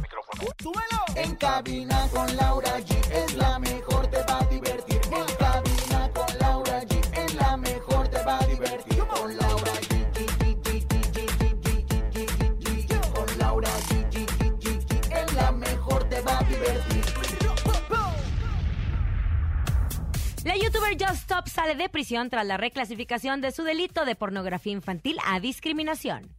[0.61, 1.01] ¡Súbelo!
[1.15, 5.01] En cabina con Laura G es la mejor, te va a divertir.
[5.11, 8.97] En cabina con Laura G es la mejor, te va a divertir.
[9.05, 9.91] Con Laura G.
[15.11, 17.05] Es la mejor, te va a divertir.
[20.43, 24.73] La youtuber Just Stop sale de prisión tras la reclasificación de su delito de pornografía
[24.73, 26.33] infantil a discriminación.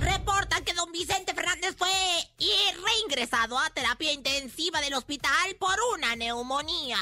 [0.00, 1.88] Reporta que don Vicente Fernández fue
[2.84, 6.98] reingresado a terapia intensiva del hospital por una neumonía.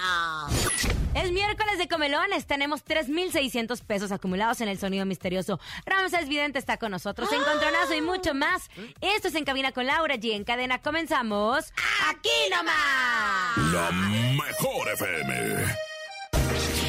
[1.15, 2.47] Es miércoles de comelones.
[2.47, 5.59] Tenemos 3,600 pesos acumulados en el sonido misterioso.
[5.85, 7.31] Ramses Vidente está con nosotros.
[7.33, 8.69] Encontronazo y mucho más.
[9.01, 10.35] Esto es En Cabina con Laura G.
[10.35, 11.73] En cadena comenzamos.
[12.09, 13.73] ¡Aquí nomás!
[13.73, 15.87] La mejor FM.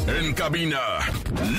[0.07, 0.79] En cabina,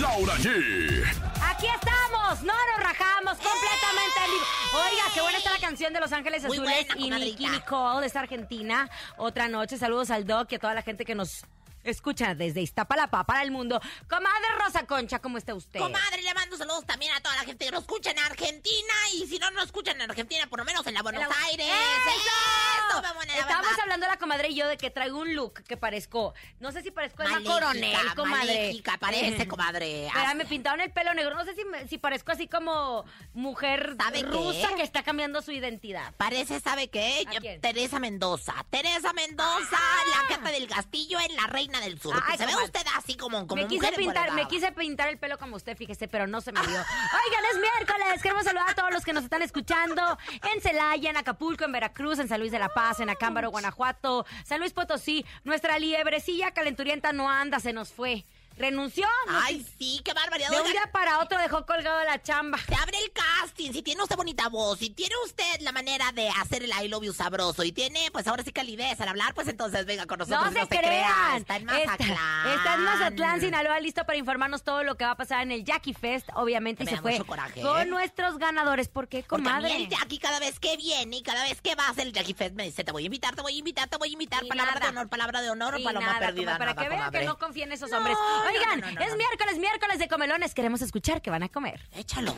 [0.00, 1.37] Laura G.
[1.58, 2.42] Aquí estamos.
[2.44, 4.20] No nos rajamos completamente.
[4.24, 4.44] en vivo.
[4.74, 7.38] Oiga, qué buena está la canción de Los Ángeles Muy Azules buena, y comadrita.
[7.40, 8.88] Nicky Nicole de esta Argentina.
[9.16, 9.76] Otra noche.
[9.76, 11.44] Saludos al Doc y a toda la gente que nos
[11.84, 13.80] escucha desde Iztapalapa para el mundo.
[14.08, 15.80] Comadre Rosa Concha, ¿cómo está usted?
[15.80, 18.94] Comadre, le mando saludos también a toda la gente que nos escucha en Argentina.
[19.14, 21.36] Y si no nos escuchan en Argentina, por lo menos en la Buenos En la-
[21.46, 21.66] Aires.
[21.66, 22.98] ¡Eso!
[23.00, 26.72] ¡Eso, Estábamos hablando la comadre y yo de que traigo un look que parezco, no
[26.72, 28.46] sé si parezco Emma Coronel, comadre.
[28.46, 30.08] maléfica, parece, comadre.
[30.12, 33.94] Pero me pintaron el pelo negro, no sé si, me- si parezco así como mujer
[33.98, 34.74] ¿Sabe rusa qué?
[34.76, 36.12] que está cambiando su identidad.
[36.16, 37.24] Parece, ¿sabe qué?
[37.60, 38.54] Teresa Mendoza.
[38.70, 40.02] Teresa Mendoza, Ah.
[40.28, 42.20] la jefa del castillo en la Reina del Sur.
[42.26, 45.38] Ay, se ve usted así como, como me quise pintar, me quise pintar el pelo
[45.38, 46.78] como usted, fíjese, pero no se me dio.
[46.78, 50.18] Oigan, es miércoles, queremos saludar a todos los que nos están escuchando
[50.52, 54.24] en Celaya, en Acapulco, en Veracruz, en San Luis de la Paz, en Acámbaro, Guanajuato,
[54.44, 55.24] San Luis Potosí.
[55.44, 58.24] Nuestra liebrecilla calenturienta no anda, se nos fue.
[58.58, 59.06] Renunció.
[59.28, 60.50] Ay, sí, qué barbaridad.
[60.50, 62.58] de un día para otro dejó colgado la chamba.
[62.58, 66.28] Se abre el casting, si tiene usted bonita voz, si tiene usted la manera de
[66.30, 69.48] hacer el I love you sabroso y tiene, pues ahora sí calidez al hablar, pues
[69.48, 70.52] entonces venga con nosotros.
[70.52, 70.80] No se crea.
[70.80, 71.36] crean.
[71.38, 72.48] Está en Mazatlán.
[72.56, 75.64] Está, en Mazatlán, Sinaloa, listo para informarnos todo lo que va a pasar en el
[75.64, 77.86] Jackie Fest, obviamente, y se fue coraje, con ¿eh?
[77.86, 78.88] nuestros ganadores.
[78.88, 79.76] ¿Por qué, Porque a mí comadre?
[79.76, 82.34] el Jackie cada vez que viene y cada vez que va a hacer el Jackie
[82.34, 84.44] Fest me dice, te voy a invitar, te voy a invitar, te voy a invitar.
[84.44, 84.86] Y palabra nada.
[84.86, 86.52] de honor, palabra de honor, Y paloma nada, perdida.
[86.52, 87.20] comadre, para nada, que vean comadre.
[87.20, 88.16] que no confíen en esos No, hombres.
[88.48, 89.16] Oigan, no, no, es no.
[89.16, 90.54] miércoles, miércoles de comelones.
[90.54, 91.80] Queremos escuchar qué van a comer.
[91.94, 92.34] Échalo.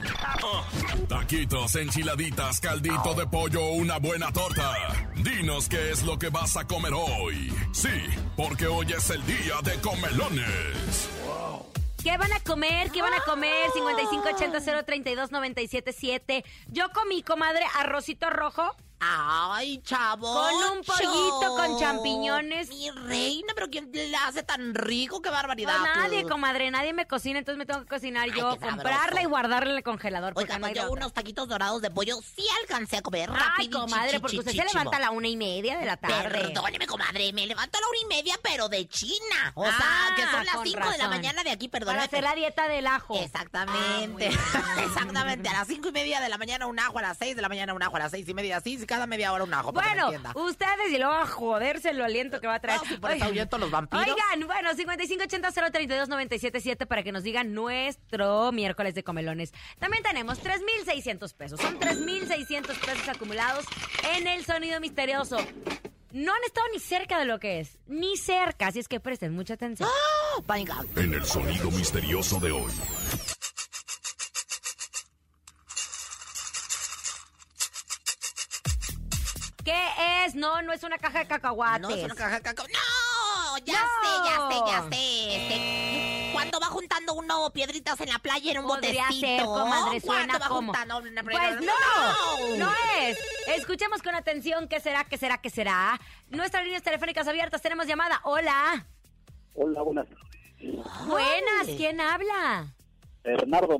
[1.08, 4.72] Taquitos, enchiladitas, caldito de pollo, una buena torta.
[5.16, 7.52] Dinos qué es lo que vas a comer hoy.
[7.72, 7.88] Sí,
[8.36, 11.08] porque hoy es el día de comelones.
[12.02, 12.90] ¿Qué van a comer?
[12.90, 13.68] ¿Qué van a comer?
[13.70, 16.44] 5580-032-977.
[16.68, 20.32] Yo comí, comadre, arrocito rojo Ay, chavo.
[20.32, 22.68] Con un pollito con champiñones.
[22.68, 25.22] Mi reina, pero ¿quién le hace tan rico?
[25.22, 25.74] ¡Qué barbaridad!
[25.78, 29.24] Pues nadie, comadre, nadie me cocina, entonces me tengo que cocinar Ay, yo, comprarla y
[29.24, 30.34] guardarla en el congelador.
[30.36, 33.80] Oiga, no yo unos taquitos dorados de pollo sí alcancé a comer Ay, rápido.
[33.80, 36.28] comadre, porque usted se levanta a la una y media de la tarde.
[36.38, 39.52] Perdóneme, comadre, me levanto a la una y media, pero de China.
[39.54, 42.04] O Ah, sea, que son las 5 de la mañana de aquí, Para perdóneme.
[42.04, 43.18] hacer la dieta del ajo.
[43.18, 45.48] Exactamente, Ah, exactamente.
[45.48, 47.48] A las cinco y media de la mañana un ajo, a las seis de la
[47.48, 49.88] mañana un ajo, a las seis y media así, cada media hora un ajo, para
[49.88, 52.80] que me Bueno, ustedes y luego a joderse el aliento que va a traer.
[52.80, 54.04] No, si por ahuyento los vampiros.
[54.04, 59.52] Oigan, bueno, 5580-032-977 para que nos digan nuestro miércoles de comelones.
[59.78, 61.60] También tenemos 3,600 pesos.
[61.60, 63.64] Son 3,600 pesos acumulados
[64.16, 65.36] en el sonido misterioso.
[66.10, 67.78] No han estado ni cerca de lo que es.
[67.86, 69.88] Ni cerca, así es que presten mucha atención.
[69.88, 70.42] Oh.
[70.96, 72.72] En el sonido misterioso de hoy.
[80.34, 81.80] No, no es una caja de cacahuates.
[81.82, 82.54] No es una caja de.
[82.54, 83.58] ¡No!
[83.64, 83.88] Ya No.
[84.02, 85.36] sé, ya sé, ya sé.
[85.36, 89.26] Este, Cuando va juntando uno piedritas en la playa en un Podría botecito.
[89.26, 90.72] ser, comadre, ¿Cuándo suena va como.
[90.72, 91.72] juntando una Pues piedrita?
[92.48, 93.18] no, no es.
[93.48, 96.00] Escuchemos con atención qué será, qué será, qué será.
[96.28, 98.20] Nuestras líneas telefónicas abiertas, tenemos llamada.
[98.24, 98.86] Hola.
[99.54, 101.06] Hola, buenas tardes.
[101.06, 102.74] Buenas, ¿quién habla?
[103.24, 103.78] Bernardo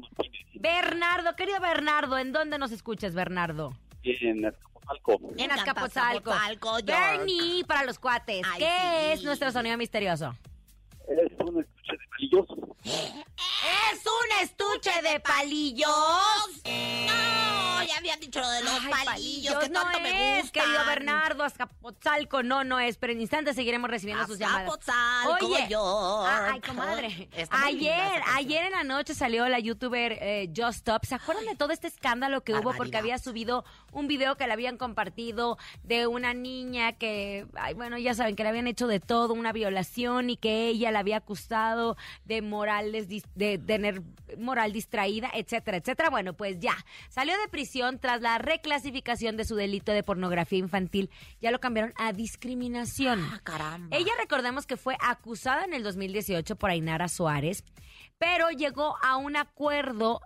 [0.55, 3.73] Bernardo, querido Bernardo, ¿en dónde nos escuchas, Bernardo?
[4.03, 4.45] en
[4.91, 5.35] Azcapotzalco.
[5.37, 6.77] En Azcapotzalco.
[6.85, 8.43] Bernie, para los cuates.
[8.51, 9.13] Ay, ¿Qué sí.
[9.13, 10.35] es nuestro sonido misterioso?
[11.09, 12.47] Es un estuche de palillos.
[13.93, 15.89] ¿Es un estuche de palillos?
[17.07, 20.43] No, No, ya habían dicho lo de los Ay, palillos, que no tanto me es,
[20.45, 20.63] gustan.
[20.65, 24.69] querido Bernardo, Azcapotzalco, no, no es, pero en instantes seguiremos recibiendo sus llamadas.
[24.69, 26.27] Azcapotzalco, Oye, York.
[26.29, 31.05] ah, ay, comadre, Está ayer, ayer en la noche salió la youtuber eh, Just Stop,
[31.07, 34.53] ¿se acuerdan de todo este escándalo que hubo porque había subido un video que le
[34.53, 39.01] habían compartido de una niña que, ay, bueno, ya saben que le habían hecho de
[39.01, 41.80] todo, una violación y que ella la había acusado
[42.25, 44.03] de morales, de tener
[44.39, 46.11] moral distraída, etcétera, etcétera.
[46.11, 46.77] Bueno, pues ya,
[47.09, 51.11] salió de prisión tras la reclasificación de su delito de pornografía infantil.
[51.41, 53.21] Ya lo cambiaron a discriminación.
[53.33, 53.97] Ah, caramba.
[53.97, 57.65] Ella recordemos que fue acusada en el 2018 por Ainara Suárez,
[58.19, 60.21] pero llegó a un acuerdo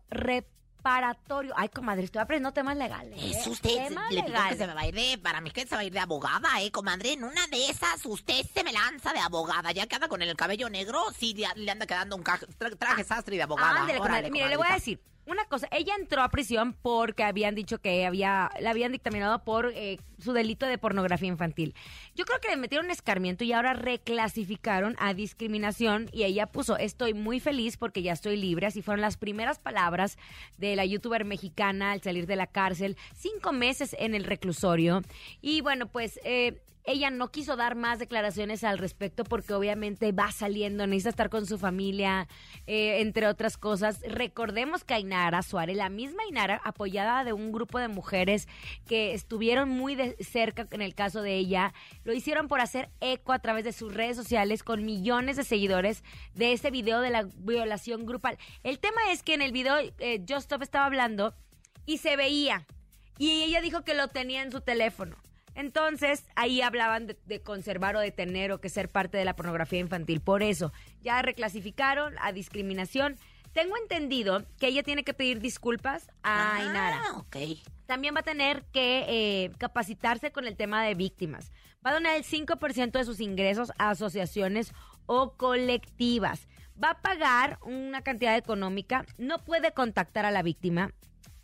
[0.84, 1.52] reparatorio.
[1.56, 3.18] Ay, comadre, estoy aprendiendo temas legales.
[3.20, 3.30] ¿eh?
[3.38, 4.58] Es usted, Temas le pido que legales.
[4.58, 6.48] se me va a ir de, para mí que se va a ir de abogada,
[6.60, 10.08] eh, comadre, en una de esas usted se me lanza de abogada, ya que anda
[10.08, 13.80] con el cabello negro, sí, le anda quedando un ca- tra- traje sastre de abogada.
[13.80, 14.18] Ándele, comadre.
[14.18, 14.74] Órale, Mire, le voy a comadrita.
[14.74, 15.68] decir una cosa.
[15.70, 20.32] Ella entró a prisión porque habían dicho que había, la habían dictaminado por eh, su
[20.32, 21.74] delito de pornografía infantil.
[22.14, 27.14] Yo creo que le metieron escarmiento y ahora reclasificaron a discriminación y ella puso, estoy
[27.14, 28.66] muy feliz porque ya estoy libre.
[28.66, 30.18] Así fueron las primeras palabras
[30.58, 32.96] de la youtuber mexicana al salir de la cárcel.
[33.14, 35.02] Cinco meses en el reclusorio.
[35.40, 36.20] Y bueno, pues...
[36.24, 41.30] eh, ella no quiso dar más declaraciones al respecto porque obviamente va saliendo, necesita estar
[41.30, 42.28] con su familia,
[42.66, 44.00] eh, entre otras cosas.
[44.06, 48.48] Recordemos que Ainara Suárez, la misma Ainara, apoyada de un grupo de mujeres
[48.86, 51.72] que estuvieron muy de cerca en el caso de ella,
[52.04, 56.04] lo hicieron por hacer eco a través de sus redes sociales con millones de seguidores
[56.34, 58.38] de ese video de la violación grupal.
[58.62, 61.34] El tema es que en el video eh, Just estaba hablando
[61.86, 62.66] y se veía.
[63.18, 65.16] Y ella dijo que lo tenía en su teléfono.
[65.54, 69.36] Entonces, ahí hablaban de, de conservar o de tener o que ser parte de la
[69.36, 70.20] pornografía infantil.
[70.20, 73.16] Por eso, ya reclasificaron a discriminación.
[73.52, 76.58] Tengo entendido que ella tiene que pedir disculpas a.
[77.04, 77.36] Ah, ok.
[77.86, 81.52] También va a tener que eh, capacitarse con el tema de víctimas.
[81.86, 84.72] Va a donar el 5% de sus ingresos a asociaciones
[85.06, 86.48] o colectivas.
[86.82, 89.04] Va a pagar una cantidad económica.
[89.18, 90.90] No puede contactar a la víctima.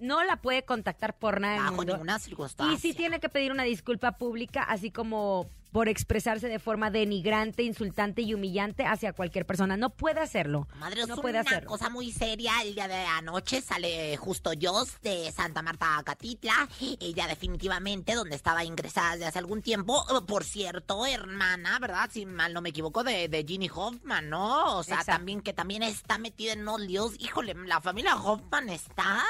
[0.01, 1.93] No la puede contactar por nada Bajo mundo.
[1.93, 2.75] ninguna circunstancia.
[2.75, 7.63] Y sí tiene que pedir una disculpa pública, así como por expresarse de forma denigrante,
[7.63, 9.77] insultante y humillante hacia cualquier persona.
[9.77, 10.67] No puede hacerlo.
[10.81, 11.69] Madre, no es puede una hacerlo.
[11.71, 12.51] cosa muy seria.
[12.65, 16.69] El día de anoche sale justo Jos de Santa Marta, Catitla.
[16.99, 20.05] Ella definitivamente, donde estaba ingresada desde hace algún tiempo.
[20.27, 22.11] Por cierto, hermana, ¿verdad?
[22.13, 24.77] Si mal no me equivoco, de, de Ginny Hoffman, ¿no?
[24.79, 25.19] O sea, Exacto.
[25.19, 27.13] también que también está metida en unos líos.
[27.21, 29.23] Híjole, la familia Hoffman está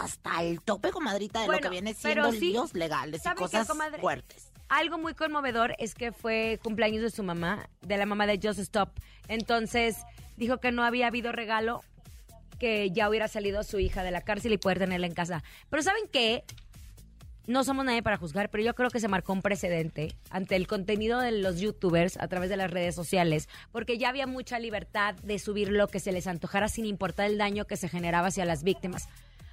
[0.00, 3.42] hasta el tope, comadrita, de lo que viene siendo sí, líos legales y ¿sabe qué,
[3.42, 3.68] cosas
[4.00, 4.52] fuertes.
[4.68, 8.60] Algo muy conmovedor es que fue cumpleaños de su mamá, de la mamá de Just
[8.60, 8.90] Stop.
[9.26, 9.96] Entonces
[10.36, 11.82] dijo que no había habido regalo
[12.60, 15.42] que ya hubiera salido su hija de la cárcel y poder tenerla en casa.
[15.70, 16.44] Pero ¿saben qué?
[17.46, 20.68] No somos nadie para juzgar, pero yo creo que se marcó un precedente ante el
[20.68, 25.14] contenido de los youtubers a través de las redes sociales, porque ya había mucha libertad
[25.16, 28.44] de subir lo que se les antojara sin importar el daño que se generaba hacia
[28.44, 29.08] las víctimas.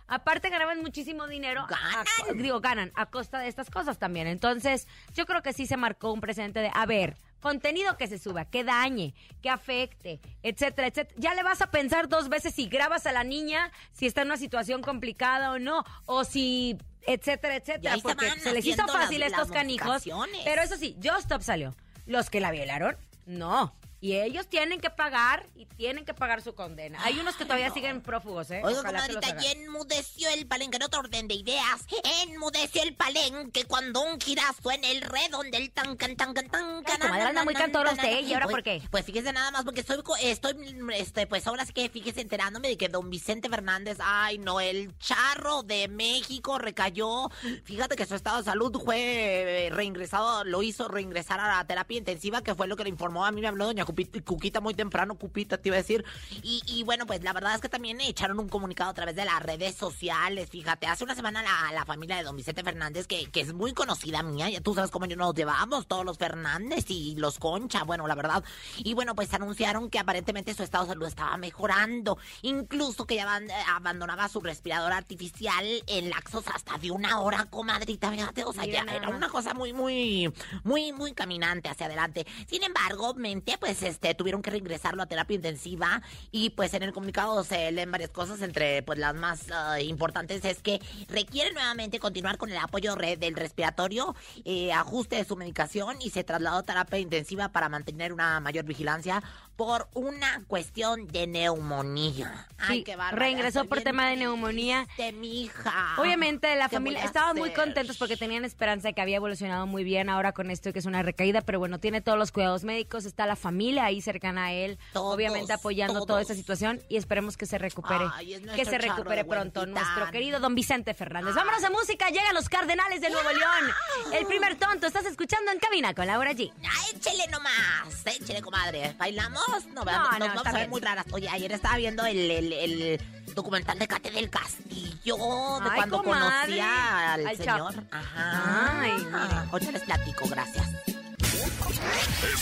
[0.07, 1.65] Aparte ganaban muchísimo dinero.
[1.69, 2.05] Ganan.
[2.29, 4.27] a- digo, ganan a costa de estas cosas también.
[4.27, 8.17] Entonces, yo creo que sí se marcó un precedente de, a ver, contenido que se
[8.17, 11.15] suba, que dañe, que afecte, etcétera, etcétera.
[11.19, 14.27] Ya le vas a pensar dos veces si grabas a la niña, si está en
[14.29, 19.25] una situación complicada o no, o si, etcétera, etcétera, porque se les hizo fácil a
[19.27, 20.03] estos canijos.
[20.45, 21.75] Pero eso sí, Just Stop salió.
[22.05, 23.75] Los que la violaron, no.
[23.99, 26.99] Y ellos tienen que pagar y tienen que pagar su condena.
[27.03, 28.61] Hay unos que todavía siguen prófugos, ¿eh?
[28.63, 31.85] Oiga, comadrita, y enmudeció el palenque, en otro orden de ideas,
[32.23, 36.83] enmudeció el palenque cuando un girazo en el redonde el tan can tan can tan
[36.83, 38.83] can comadre, anda muy cantora usted, ¿y ahora Pues- por qué?
[38.91, 42.77] Pues fíjese nada más, porque estoy, estoy, este, pues ahora sí que fíjese enterándome de
[42.77, 47.29] que don Vicente Fernández, ay no, el charro de México recayó,
[47.63, 51.97] fíjate que su estado de salud fue eh, reingresado, lo hizo reingresar a la terapia
[51.97, 54.73] intensiva, que fue lo que le informó, a mí me habló doña Cupita, Cuquita muy
[54.73, 56.03] temprano, Cupita te iba a decir,
[56.43, 59.23] y, y bueno, pues la verdad es que también echaron un comunicado a través de
[59.23, 63.31] las redes sociales, fíjate, hace una semana la, la familia de don Vicente Fernández, que,
[63.31, 67.15] que es muy conocida mía, ya tú sabes cómo nos llevamos, todos los Fernández y
[67.15, 68.43] los Concha, bueno, la verdad,
[68.77, 73.37] y bueno, pues anunciaron que aparentemente su estado de salud estaba mejorando, incluso que ya
[73.37, 78.65] eh, abandonaba su respirador artificial en laxos hasta de una hora, comadrita, fíjate, o sea,
[78.65, 78.81] ya.
[78.81, 80.33] era una cosa muy, muy,
[80.65, 82.27] muy, muy caminante hacia adelante.
[82.47, 86.83] Sin embargo, mente, pues pues este tuvieron que reingresarlo a terapia intensiva y pues en
[86.83, 91.51] el comunicado se leen varias cosas, entre pues las más ah, importantes es que requiere
[91.53, 94.15] nuevamente continuar con el apoyo re- del respiratorio,
[94.45, 98.65] eh, ajuste de su medicación y se trasladó a terapia intensiva para mantener una mayor
[98.65, 99.21] vigilancia
[99.57, 102.47] por una cuestión de neumonía.
[102.59, 104.85] Ay, Sí, qué bárbara, reingresó por tema de neumonía.
[104.85, 105.95] triste, mija.
[105.97, 109.17] Obviamente la ¿Qué familia voy a estaban muy contentos porque tenían esperanza de que había
[109.17, 112.31] evolucionado muy bien ahora con esto que es una recaída, pero bueno, tiene todos los
[112.31, 116.81] cuidados médicos, está la familia ahí cercana a él, Todos, obviamente apoyando toda esta situación
[116.87, 120.53] y esperemos que se recupere, Ay, es que se recupere de pronto nuestro querido don
[120.53, 121.33] Vicente Fernández.
[121.33, 123.73] Vámonos a música, llegan los Cardenales de Nuevo León.
[124.13, 126.51] El primer tonto, estás escuchando en cabina con Laura G.
[126.63, 128.93] Ah, échele nomás, échele, comadre.
[128.97, 129.46] ¿Bailamos?
[129.73, 131.05] No, No, no, vamos a ver muy raras.
[131.11, 133.01] Oye, ayer estaba viendo el, el- el
[133.33, 136.29] documental de Cate del Castillo, de Ay, cuando comadre.
[136.57, 137.83] conocía al, Al señor.
[137.91, 138.81] Ajá.
[138.81, 139.47] Ay, mira.
[139.51, 140.67] Ahorita les platico, gracias.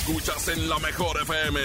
[0.05, 1.59] Escuchas en la mejor FM.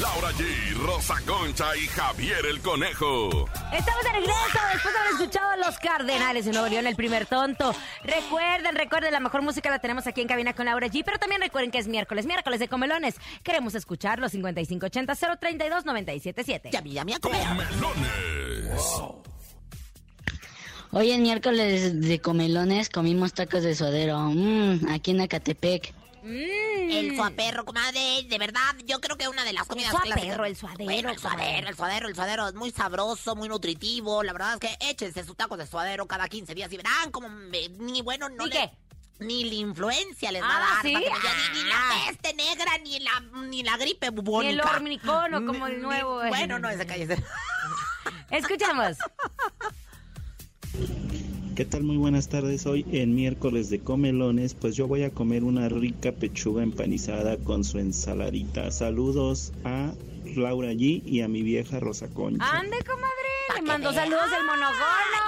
[0.00, 3.48] Laura G, Rosa Concha y Javier el Conejo.
[3.72, 7.26] Estamos de regreso después de haber escuchado a los Cardenales de Nuevo León, el primer
[7.26, 7.74] tonto.
[8.04, 11.40] Recuerden, recuerden, la mejor música la tenemos aquí en cabina con Laura G, pero también
[11.40, 13.16] recuerden que es miércoles, miércoles de comelones.
[13.42, 16.70] Queremos escuchar los 5580-032-977.
[16.70, 17.46] Ya, ya, a comer.
[17.54, 18.82] Melones.
[20.90, 25.92] Hoy en miércoles de comelones comimos tacos de suadero, mm, aquí en Acatepec.
[26.22, 26.90] Mm.
[26.90, 30.46] El suaperro, comadre, de verdad, yo creo que una de las comidas suaperro, clásicas.
[30.48, 31.68] el suadero, Bueno, el suadero, comadre.
[31.68, 34.22] el suadero, el suadero es muy sabroso, muy nutritivo.
[34.22, 37.28] La verdad es que échense sus tacos de suadero cada 15 días y verán como
[37.28, 38.70] me- ni bueno no ¿Y le- qué?
[39.20, 40.84] Ni la influencia les va Ah, a dar.
[40.84, 41.02] no- ya
[41.52, 41.88] ni, ni Ah.
[42.04, 44.52] la peste negra, ni la, ni la gripe bubónica.
[44.52, 46.22] Ni el hormicón o como el nuevo.
[46.22, 47.16] ni- bueno, no, ese cállese.
[48.30, 48.96] Escuchamos.
[51.58, 51.82] ¿Qué tal?
[51.82, 52.66] Muy buenas tardes.
[52.66, 57.64] Hoy en miércoles de comelones, pues yo voy a comer una rica pechuga empanizada con
[57.64, 58.70] su ensaladita.
[58.70, 59.92] Saludos a
[60.36, 62.44] Laura G y a mi vieja Rosa Concha.
[62.48, 63.17] Ande, comadre.
[63.54, 63.92] Le vea.
[63.92, 64.78] saludos del monogono.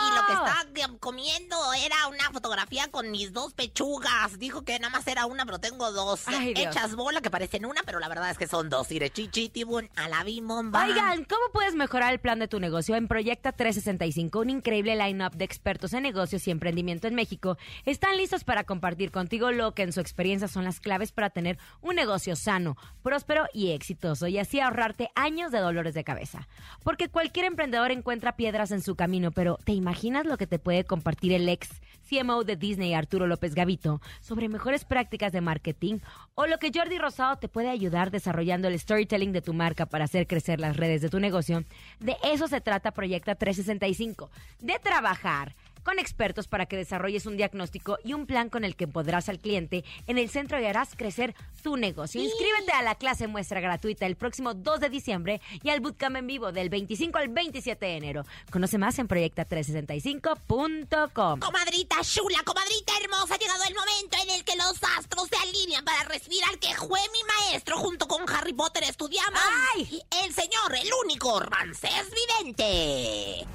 [0.08, 4.38] Y lo que estaba que- comiendo era una fotografía con mis dos pechugas.
[4.38, 6.26] Dijo que nada más era una, pero tengo dos.
[6.26, 6.52] Ay.
[6.56, 8.90] Hechas bola que parecen una, pero la verdad es que son dos.
[8.90, 10.84] Ire chichi, tibun, a la bimomba.
[10.86, 12.96] Oigan, ¿cómo puedes mejorar el plan de tu negocio?
[12.96, 18.16] En Proyecta 365, un increíble line-up de expertos en negocios y emprendimiento en México, están
[18.16, 21.96] listos para compartir contigo lo que en su experiencia son las claves para tener un
[21.96, 26.48] negocio sano, próspero y exitoso y así ahorrarte años de dolores de cabeza.
[26.82, 30.84] Porque cualquier emprendedor encuentra piedras en su camino, pero ¿te imaginas lo que te puede
[30.84, 31.68] compartir el ex
[32.08, 35.98] CMO de Disney, Arturo López Gavito, sobre mejores prácticas de marketing
[36.34, 40.04] o lo que Jordi Rosado te puede ayudar desarrollando el storytelling de tu marca para
[40.04, 41.64] hacer crecer las redes de tu negocio.
[42.00, 47.99] De eso se trata Proyecta 365, de trabajar con expertos para que desarrolles un diagnóstico
[48.04, 51.34] y un plan con el que podrás al cliente en el centro y harás crecer
[51.62, 52.22] tu negocio.
[52.22, 56.26] Inscríbete a la clase muestra gratuita el próximo 2 de diciembre y al bootcamp en
[56.26, 58.25] vivo del 25 al 27 de enero.
[58.50, 61.40] Conoce más en proyecta365.com.
[61.40, 65.84] Comadrita chula, comadrita hermosa, ha llegado el momento en el que los astros se alinean
[65.84, 69.40] para recibir al que fue mi maestro junto con Harry Potter estudiamos.
[69.75, 70.02] ¡Ay!
[70.25, 73.46] El señor, el único, Ramsés Vidente.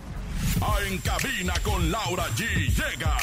[0.66, 3.18] A En Cabina con Laura G llega.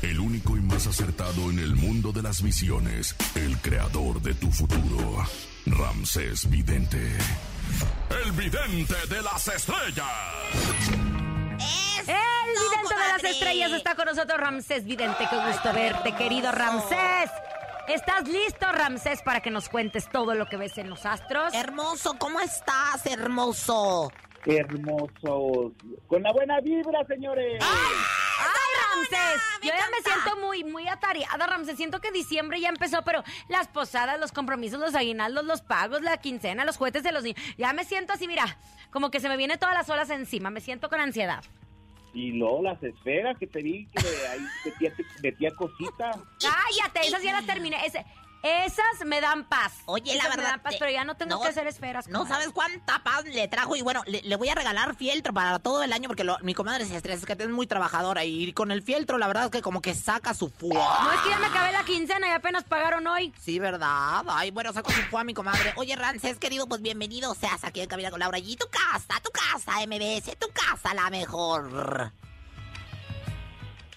[0.00, 3.14] El único y más acertado en el mundo de las visiones.
[3.34, 5.26] El creador de tu futuro.
[5.66, 7.16] Ramsés Vidente.
[8.24, 10.06] El vidente de las estrellas.
[11.58, 15.28] Es El vidente de las estrellas está con nosotros, Ramsés Vidente.
[15.28, 17.30] Qué gusto verte, querido Ramsés.
[17.88, 21.52] ¿Estás listo, Ramsés, para que nos cuentes todo lo que ves en los astros?
[21.52, 24.10] Hermoso, ¿cómo estás, hermoso?
[24.44, 25.72] Hermosos.
[26.06, 27.62] Con la buena vibra, señores.
[27.62, 27.94] ¡Ay,
[28.94, 29.42] Ramsés!
[29.60, 31.76] me Yo ya me siento muy, muy atareada, Ramsés.
[31.76, 36.16] Siento que diciembre ya empezó, pero las posadas, los compromisos, los aguinaldos, los pagos, la
[36.18, 37.40] quincena, los juguetes de los niños.
[37.56, 38.58] Ya me siento así, mira,
[38.90, 40.50] como que se me vienen todas las olas encima.
[40.50, 41.44] Me siento con ansiedad.
[42.14, 46.10] Y luego las esferas que te vi que de, ahí, de, tía, de tía Cosita.
[46.40, 47.86] Cállate, esas ya las terminé.
[47.86, 48.04] Ese-
[48.42, 49.72] esas me dan paz.
[49.86, 50.50] Oye, Esas la me verdad.
[50.52, 52.08] dan paz, te- pero ya no tengo que hacer esferas.
[52.08, 53.76] No sabes cuánta paz le trajo.
[53.76, 56.54] Y bueno, le, le voy a regalar fieltro para todo el año porque lo- mi
[56.54, 58.24] comadre se estresa, es que es muy trabajadora.
[58.24, 61.02] Y con el fieltro, la verdad es que como que saca su fuá.
[61.04, 63.32] No, es que ya me acabé la quincena y apenas pagaron hoy.
[63.40, 64.24] Sí, ¿verdad?
[64.28, 65.72] Ay, bueno, saco su fuá, mi comadre.
[65.76, 68.38] Oye, Rances, querido, pues bienvenido seas aquí en Cabina con Laura.
[68.38, 72.12] Y tu casa, tu casa, MBS, tu casa, la mejor.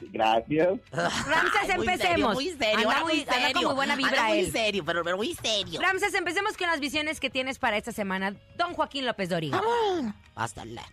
[0.01, 0.79] Gracias.
[0.91, 2.33] Ramses, Ay, muy serio, empecemos.
[2.35, 3.67] Muy serio, Anda muy- muy anda con serio.
[3.67, 4.51] muy buena vibra Anda muy él.
[4.51, 5.81] serio, pero, pero muy serio.
[5.81, 8.35] Ramses, empecemos con las visiones que tienes para esta semana.
[8.57, 9.61] Don Joaquín López Doriga.
[10.35, 10.83] Hasta la...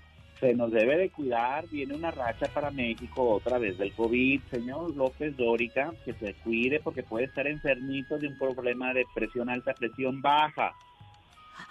[0.40, 4.40] Se nos debe de cuidar, viene una racha para México otra vez del COVID.
[4.50, 9.48] Señor López Dórica, que se cuide porque puede estar enfermito de un problema de presión
[9.48, 10.72] alta, presión baja.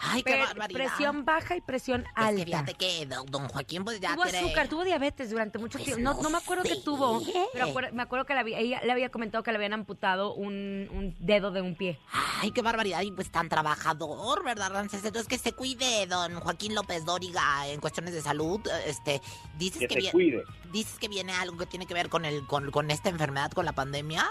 [0.03, 0.79] Ay, qué barbaridad.
[0.79, 2.35] presión baja y presión Es alta.
[2.35, 5.77] que fíjate que don, don Joaquín pues ya tuvo tiene- azúcar, tuvo diabetes durante mucho
[5.77, 6.01] Pues tiempo.
[6.03, 6.81] No, no no me acuerdo qué sé.
[6.81, 7.21] tuvo,
[7.53, 10.89] pero acuer- me acuerdo que la ella le había comentado que le habían amputado un,
[10.91, 11.99] un dedo de un pie.
[12.41, 13.01] Ay, qué barbaridad.
[13.01, 15.03] Y pues tan trabajador, ¿verdad, Ramses?
[15.05, 18.59] Entonces que se cuide don Joaquín López Dóriga en cuestiones de salud.
[18.85, 19.21] Este,
[19.57, 20.43] dices Que que, se vie- cuide.
[20.71, 23.65] dices que viene algo que tiene que ver con el con, con esta enfermedad, con
[23.65, 24.27] la pandemia.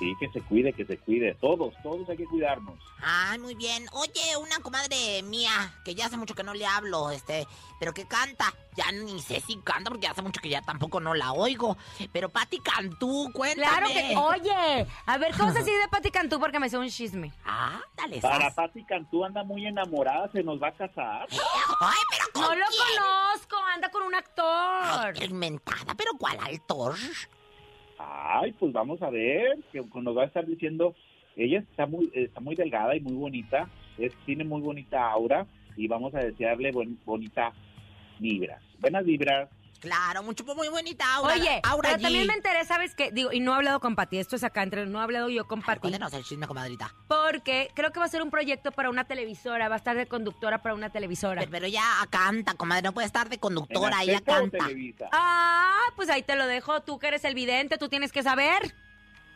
[0.00, 1.34] Sí, que se cuide, que se cuide.
[1.42, 2.74] Todos, todos hay que cuidarnos.
[3.02, 3.86] Ay, muy bien.
[3.92, 7.46] Oye, una comadre mía, que ya hace mucho que no le hablo, este,
[7.78, 8.52] pero que canta.
[8.76, 11.76] Ya ni sé si canta porque hace mucho que ya tampoco no la oigo.
[12.12, 13.66] Pero Pati Cantú, cuéntame.
[13.66, 16.40] Claro que, oye, a ver, ¿cómo se sigue de Pati Cantú?
[16.40, 17.30] Porque me sé un chisme.
[17.44, 18.54] Ah, dale, Para sas.
[18.54, 21.28] Pati Cantú anda muy enamorada, se nos va a casar.
[21.80, 25.12] Ay, pero ¿con No lo conozco, anda con un Ay, actor.
[25.12, 26.94] qué inventada, pero ¿cuál actor?
[28.02, 30.94] Ay, pues vamos a ver, que nos va a estar diciendo,
[31.36, 35.86] ella está muy, está muy delgada y muy bonita, es, tiene muy bonita aura y
[35.86, 37.52] vamos a desearle buen, bonita
[38.18, 38.62] vibras.
[38.80, 39.50] Buenas vibras.
[39.80, 41.34] Claro, mucho, muy bonita Aura.
[41.34, 42.02] Oye, Aura pero G.
[42.02, 43.10] también me enteré, ¿sabes qué?
[43.10, 45.46] Digo, y no he hablado con Pati, esto es acá entre, no he hablado yo
[45.48, 45.80] con Pati.
[45.80, 46.94] Cuéntanos el chisme, comadrita.
[47.08, 50.06] Porque creo que va a ser un proyecto para una televisora, va a estar de
[50.06, 51.40] conductora para una televisora.
[51.40, 54.68] Pero, pero ella canta, comadre, no puede estar de ¿En conductora, ella canta.
[55.12, 58.74] Ah, pues ahí te lo dejo, tú que eres el vidente, tú tienes que saber.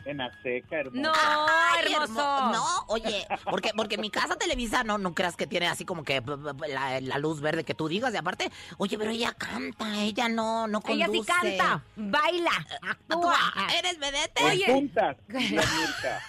[0.04, 1.00] En Azteca, hermosa.
[1.00, 2.12] No, Ay, hermoso.
[2.12, 6.04] hermo- No, oye, porque, porque mi casa Televisa no, no creas que tiene así como
[6.04, 6.22] que
[6.68, 8.12] la, la luz verde que tú digas.
[8.12, 11.10] Y aparte, oye, pero ella canta, ella no, no conduce.
[11.10, 12.50] Ella sí canta, baila,
[12.82, 13.66] Actúa, actúa.
[13.78, 14.42] ¿eres vedette?
[14.44, 14.66] Oye.
[15.28, 16.22] Mirka.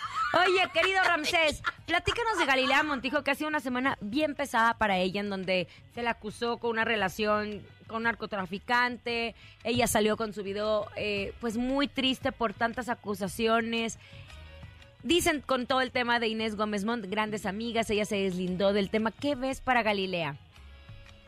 [0.46, 4.98] Oye, querido Ramsés, platícanos de Galilea Montijo, que ha sido una semana bien pesada para
[4.98, 9.36] ella, en donde se la acusó con una relación con un narcotraficante.
[9.64, 14.00] Ella salió con su video, eh, pues muy triste por tantas acusaciones.
[15.04, 18.90] Dicen con todo el tema de Inés Gómez Mont, grandes amigas, ella se deslindó del
[18.90, 19.12] tema.
[19.12, 20.36] ¿Qué ves para Galilea?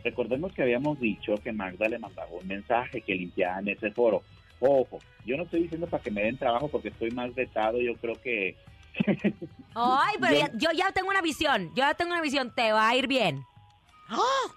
[0.04, 4.24] Recordemos que habíamos dicho que Magda le mandaba un mensaje que limpiaban ese foro.
[4.60, 7.96] Ojo, yo no estoy diciendo para que me den trabajo porque estoy más vetado, yo
[7.98, 8.56] creo que...
[9.76, 12.72] Ay, pero Yo- ya- yo ya tengo una visión, yo ya tengo una visión, te
[12.72, 13.44] va a ir bien.
[14.10, 14.48] ¡Ah!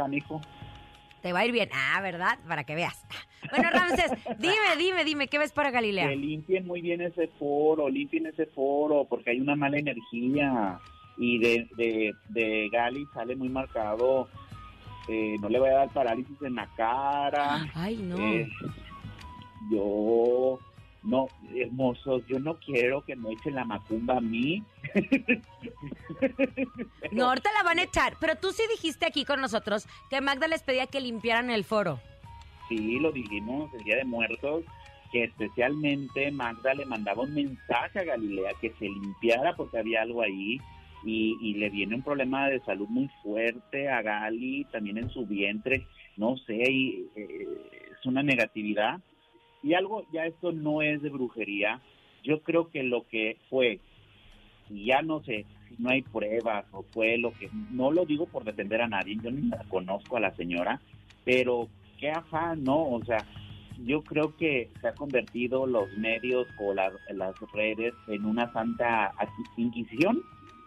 [0.00, 0.40] Canijo.
[1.22, 1.68] Te va a ir bien.
[1.74, 2.38] Ah, ¿verdad?
[2.48, 3.06] Para que veas.
[3.50, 6.08] Bueno, Ramses, dime, dime, dime, ¿qué ves para Galilea?
[6.08, 10.78] Que limpien muy bien ese foro, limpien ese foro, porque hay una mala energía.
[11.18, 14.28] Y de, de, de Gali sale muy marcado,
[15.08, 17.66] eh, no le voy a dar parálisis en la cara.
[17.74, 18.16] Ay, no.
[18.16, 18.48] Eh,
[19.70, 20.58] yo,
[21.02, 24.62] no, hermosos, yo no quiero que me echen la macumba a mí.
[27.12, 28.16] No, ahorita la van a echar.
[28.20, 32.00] Pero tú sí dijiste aquí con nosotros que Magda les pedía que limpiaran el foro.
[32.68, 34.64] Sí, lo dijimos el Día de Muertos,
[35.10, 40.22] que especialmente Magda le mandaba un mensaje a Galilea que se limpiara porque había algo
[40.22, 40.60] ahí
[41.04, 45.26] y, y le viene un problema de salud muy fuerte a Gali, también en su
[45.26, 47.48] vientre, no sé, y, eh,
[47.90, 49.00] es una negatividad.
[49.62, 51.80] Y algo, ya esto no es de brujería,
[52.22, 53.80] yo creo que lo que fue,
[54.70, 58.26] y ya no sé si no hay pruebas o fue lo que, no lo digo
[58.26, 60.80] por defender a nadie, yo ni la conozco a la señora,
[61.24, 62.88] pero qué afán, ¿no?
[62.88, 63.18] O sea,
[63.84, 69.12] yo creo que se ha convertido los medios o la- las redes en una santa
[69.56, 70.22] inquisición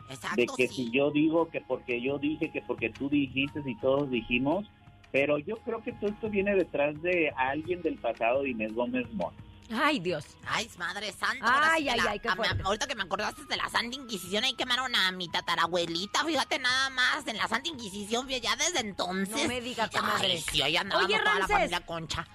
[0.09, 0.85] de Exacto, que sí.
[0.85, 4.65] si yo digo que porque yo dije, que porque tú dijiste y todos dijimos,
[5.11, 9.11] pero yo creo que todo esto viene detrás de alguien del pasado de Inés Gómez
[9.13, 9.35] Mont.
[9.71, 10.26] Ay, Dios.
[10.45, 11.71] Ay, madre santa.
[11.73, 12.62] Ay, sí ay, la- ay, qué fuerte.
[12.62, 16.60] a- ahorita que me acordaste de la Santa Inquisición, ahí quemaron a mi tatarabuelita, fíjate
[16.60, 19.41] nada más, en la Santa Inquisición, fíjate, ya desde entonces.
[19.41, 20.39] No me diga, comadre.
[20.41, 22.28] Sí, ahí andábamos Oye, toda la familia Concha.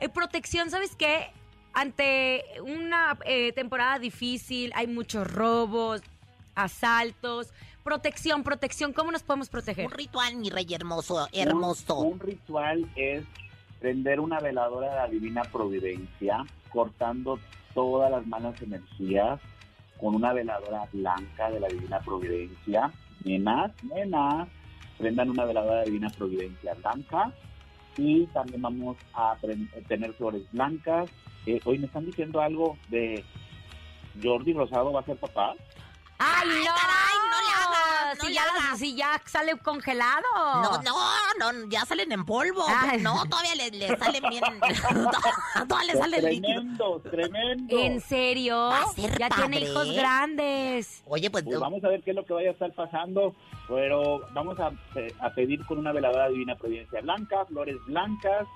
[0.00, 1.30] Eh, protección, ¿sabes qué?
[1.74, 6.02] Ante una eh, temporada difícil, hay muchos robos,
[6.54, 7.48] asaltos.
[7.82, 9.84] Protección, protección, ¿cómo nos podemos proteger?
[9.86, 11.96] Un ritual, mi rey hermoso, hermoso.
[11.96, 13.24] Un, un ritual es
[13.84, 17.38] prender una veladora de la Divina Providencia, cortando
[17.74, 19.38] todas las malas energías
[20.00, 22.90] con una veladora blanca de la Divina Providencia.
[23.24, 24.48] Nenas, nenas,
[24.96, 27.30] prendan una veladora de la Divina Providencia blanca
[27.98, 31.10] y también vamos a pren- tener flores blancas.
[31.44, 33.22] Eh, hoy me están diciendo algo de
[34.22, 35.52] Jordi Rosado va a ser papá.
[36.20, 36.72] ¡Ay, Ay, no!
[36.72, 37.38] caray, no
[38.14, 38.78] no si, ya, hagas.
[38.78, 40.22] si ya sale congelado.
[40.34, 42.64] No, no, no, ya salen en polvo.
[42.68, 43.00] Ay.
[43.00, 44.42] No, todavía le, le salen bien.
[45.68, 46.60] todavía le salen líquido.
[46.60, 47.78] Tremendo, tremendo.
[47.78, 48.56] ¿En serio?
[48.56, 51.02] Va a ser Ya tiene hijos grandes.
[51.06, 53.34] Oye, pues, Pues vamos a ver qué es lo que vaya a estar pasando,
[53.68, 54.72] pero vamos a,
[55.20, 58.46] a pedir con una veladora divina providencia blanca, flores blancas,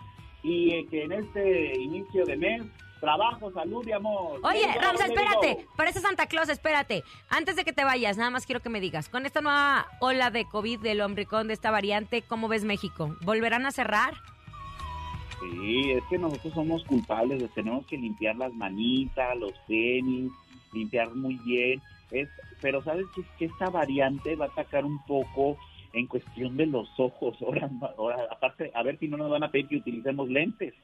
[0.43, 2.63] y eh, que en este inicio de mes,
[2.99, 4.41] trabajo, salud y amor.
[4.43, 5.67] Oye, Ramsa, espérate.
[5.77, 7.05] Parece Santa Claus, espérate.
[7.29, 10.31] Antes de que te vayas, nada más quiero que me digas, con esta nueva ola
[10.31, 13.17] de COVID del Omicron, de esta variante, ¿cómo ves México?
[13.23, 14.15] ¿Volverán a cerrar?
[15.41, 20.33] Sí, es que nosotros somos culpables, les tenemos que limpiar las manitas, los tenis,
[20.73, 21.81] limpiar muy bien.
[22.11, 22.29] Es,
[22.61, 25.57] pero sabes que, que esta variante va a atacar un poco
[25.93, 27.37] en cuestión de los ojos.
[27.43, 30.75] Ahora, ahora, aparte, a ver si no nos van a pedir que utilicemos lentes.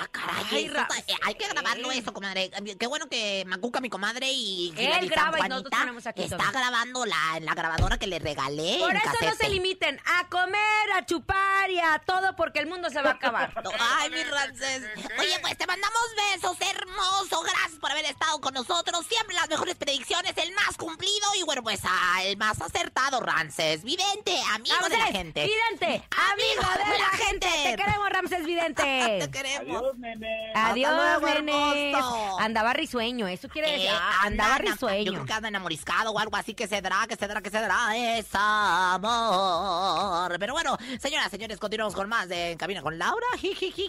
[0.00, 0.06] Ah,
[0.50, 2.50] Ay, Ra- eh, hay que grabarlo eso, comadre.
[2.78, 6.50] Qué bueno que Macuca, mi comadre, y Él graba y nosotros ponemos aquí está todo.
[6.52, 10.92] grabando la, la grabadora que le regalé Por en eso no se limiten a comer,
[10.94, 13.52] a chupar y a todo porque el mundo se va a acabar.
[13.80, 14.82] Ay, mi Ramsés.
[15.18, 17.42] Oye, pues te mandamos besos, hermoso.
[17.42, 19.06] Gracias por haber estado con nosotros.
[19.06, 21.80] Siempre las mejores predicciones, el más cumplido y bueno, pues
[22.24, 23.82] el más acertado, Ramsés.
[23.84, 25.44] Vidente, amigo de la gente.
[25.44, 27.48] Vidente, amigo de la gente.
[27.64, 29.18] Te queremos, Ramsés Vidente.
[29.20, 29.78] Te queremos.
[29.82, 30.37] Adiós, nene.
[30.54, 31.94] Adiós, Hasta luego, nenes.
[31.94, 32.40] hermoso.
[32.40, 33.86] Andaba risueño, eso quiere decir.
[33.86, 33.90] Eh,
[34.22, 35.12] andaba anda- Yo risueño.
[35.12, 37.60] creo que anda enamoriscado o algo así que se dará, que se dará, que se
[37.60, 37.96] dará.
[37.96, 40.36] Es amor.
[40.38, 43.26] Pero bueno, señoras, señores, continuamos con más de En Cabina con Laura.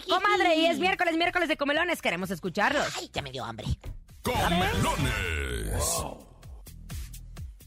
[0.08, 2.00] Comadre, y es miércoles, miércoles de comelones.
[2.02, 2.86] Queremos escucharlos.
[2.98, 3.66] Ay, ya me dio hambre.
[4.22, 6.04] Comelones.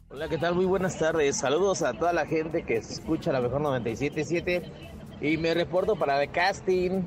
[0.10, 0.54] Hola, ¿qué tal?
[0.56, 1.38] Muy buenas tardes.
[1.38, 4.72] Saludos a toda la gente que se escucha la mejor 97.7
[5.22, 7.02] y me reporto para el casting.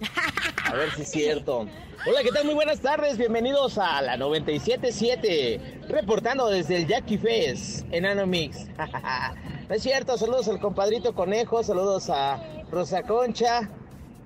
[0.74, 1.68] A ver si es cierto.
[2.04, 2.46] Hola, ¿qué tal?
[2.46, 3.16] Muy buenas tardes.
[3.16, 5.86] Bienvenidos a la 97.7.
[5.86, 8.66] Reportando desde el Jackie Fest en Anomix.
[9.68, 10.18] No es cierto.
[10.18, 11.62] Saludos al compadrito Conejo.
[11.62, 13.70] Saludos a Rosa Concha.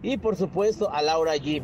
[0.03, 1.63] Y por supuesto a Laura G.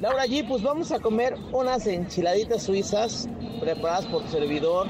[0.00, 3.28] Laura G, pues vamos a comer unas enchiladitas suizas
[3.60, 4.88] preparadas por tu servidor.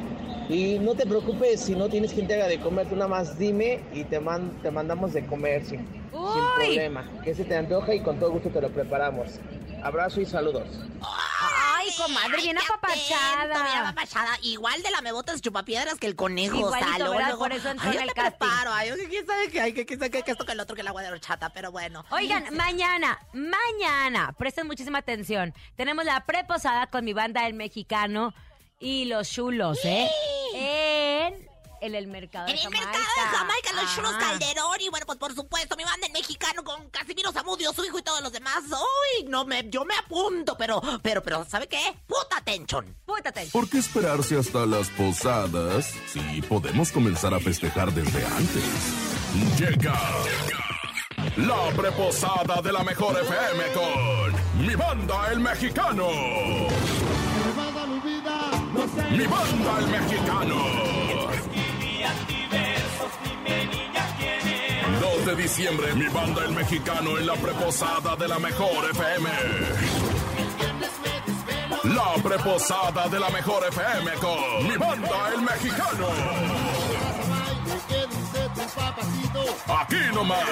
[0.49, 3.39] Y no te preocupes si no tienes quien te haga de comer, tú nada más
[3.39, 4.19] dime y te,
[4.63, 5.63] te mandamos de comer
[6.13, 6.55] sin, sin Uy.
[6.57, 7.05] problema.
[7.25, 9.29] Que se te antoja y con todo gusto te lo preparamos.
[9.83, 10.69] Abrazo y saludos.
[11.03, 13.65] Ay, comadre, bien apapachada.
[13.65, 14.31] bien apapachada.
[14.43, 16.57] Igual de la mebotas chupapiedras que el conejo.
[16.57, 17.27] Igualito, o sea, luego, ¿verdad?
[17.31, 18.39] luego, Por eso entró ay, en el te casting.
[18.39, 19.73] preparo, ay, ¿quién sabe qué hay?
[19.73, 20.23] ¿Quién sabe qué?
[20.23, 22.05] Que esto que el otro que el agua de horchata, pero bueno.
[22.11, 25.53] Oigan, mañana, mañana, presten muchísima atención.
[25.75, 28.33] Tenemos la preposada con mi banda El Mexicano
[28.79, 30.09] y los chulos, ¿eh?
[30.55, 30.92] En,
[31.83, 33.95] en el mercado En de el mercado de Jamaica, los Ajá.
[33.97, 37.85] chulos Calderón y bueno, pues por supuesto, mi banda el mexicano con Casimiro Zamudio, su
[37.85, 38.63] hijo y todos los demás.
[38.71, 41.81] Uy, no me, yo me apunto, pero, pero, pero, ¿sabe qué?
[42.07, 42.97] Puta atención.
[43.05, 43.61] Puta atención.
[43.61, 48.65] ¿Por qué esperarse hasta las posadas si podemos comenzar a festejar desde antes?
[49.59, 49.99] Llega
[51.37, 56.07] la preposada de la mejor FM con mi banda el mexicano.
[59.11, 60.92] Mi banda el mexicano.
[65.01, 69.31] 2 de diciembre, mi banda el mexicano en la preposada de la mejor FM.
[71.85, 76.09] La preposada de la mejor FM con mi banda el mexicano.
[79.69, 80.45] Aquí nomás.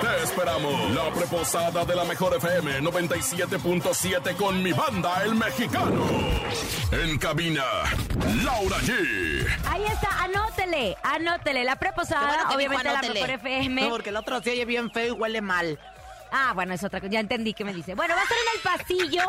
[0.00, 0.90] Te esperamos.
[0.90, 6.04] La preposada de la mejor FM 97.7 con mi banda el mexicano.
[6.92, 7.64] En cabina,
[8.42, 9.46] Laura G.
[9.66, 10.08] Ahí está,
[10.74, 11.64] anótele, anótele.
[11.64, 13.82] La preposada, que dijo obviamente la mejor FM.
[13.82, 15.78] No, porque el otro se oye bien feo y huele mal.
[16.32, 17.12] Ah, bueno, es otra cosa.
[17.12, 17.94] Ya entendí qué me dice.
[17.94, 18.60] Bueno, va a estar en el
[19.08, 19.22] pasillo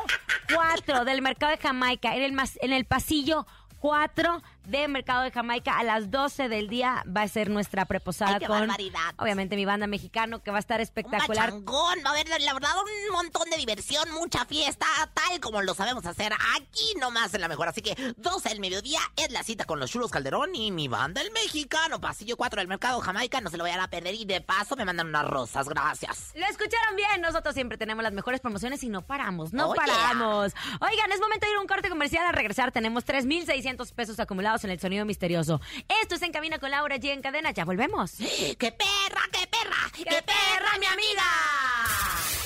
[0.53, 2.15] 4 del mercado de Jamaica.
[2.15, 3.45] En el, mas- en el pasillo
[3.79, 8.33] 4 del mercado de Jamaica a las 12 del día va a ser nuestra preposada
[8.33, 9.13] Ay, qué con, barbaridad.
[9.17, 11.51] obviamente, mi banda mexicano que va a estar Un espectacular.
[11.51, 12.71] machangón, va a haber la verdad
[13.07, 17.47] un montón de diversión, mucha fiesta, tal como lo sabemos hacer aquí nomás en la
[17.47, 17.67] mejor.
[17.67, 21.21] Así que 12 del mediodía es la cita con los chulos Calderón y mi banda
[21.21, 21.99] el mexicano.
[22.01, 24.85] Pasillo 4 del mercado Jamaica, no se lo vayan a perder y de paso me
[24.85, 26.31] mandan unas rosas, gracias.
[26.35, 29.83] Lo escucharon bien, nosotros siempre tenemos las mejores promociones y no paramos, no Oh, yeah.
[29.85, 30.53] paramos.
[30.81, 32.25] Oigan, es momento de ir a un corte comercial.
[32.27, 35.59] Al regresar tenemos 3.600 pesos acumulados en el sonido misterioso.
[36.01, 37.51] Esto es En Cabina con Laura G en cadena.
[37.51, 38.13] Ya volvemos.
[38.17, 39.91] ¡Qué perra, qué perra!
[39.93, 41.23] ¡Qué, perra, mi amiga!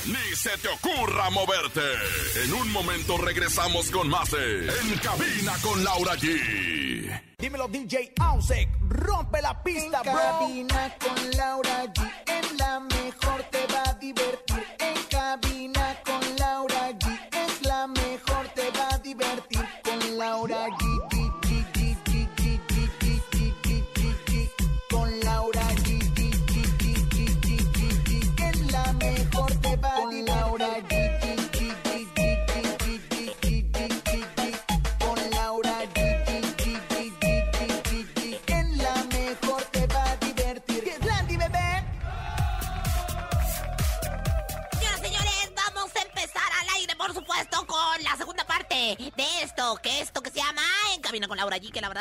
[0.06, 1.82] Ni se te ocurra moverte.
[2.43, 7.22] En un momento regresamos con más de En cabina con Laura G.
[7.38, 10.22] Dímelo DJ Ausek, rompe la pista, En bro.
[10.22, 12.12] cabina con Laura G.
[12.28, 14.48] En la mejor te va a divertir.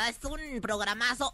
[0.07, 1.28] Es un programazo.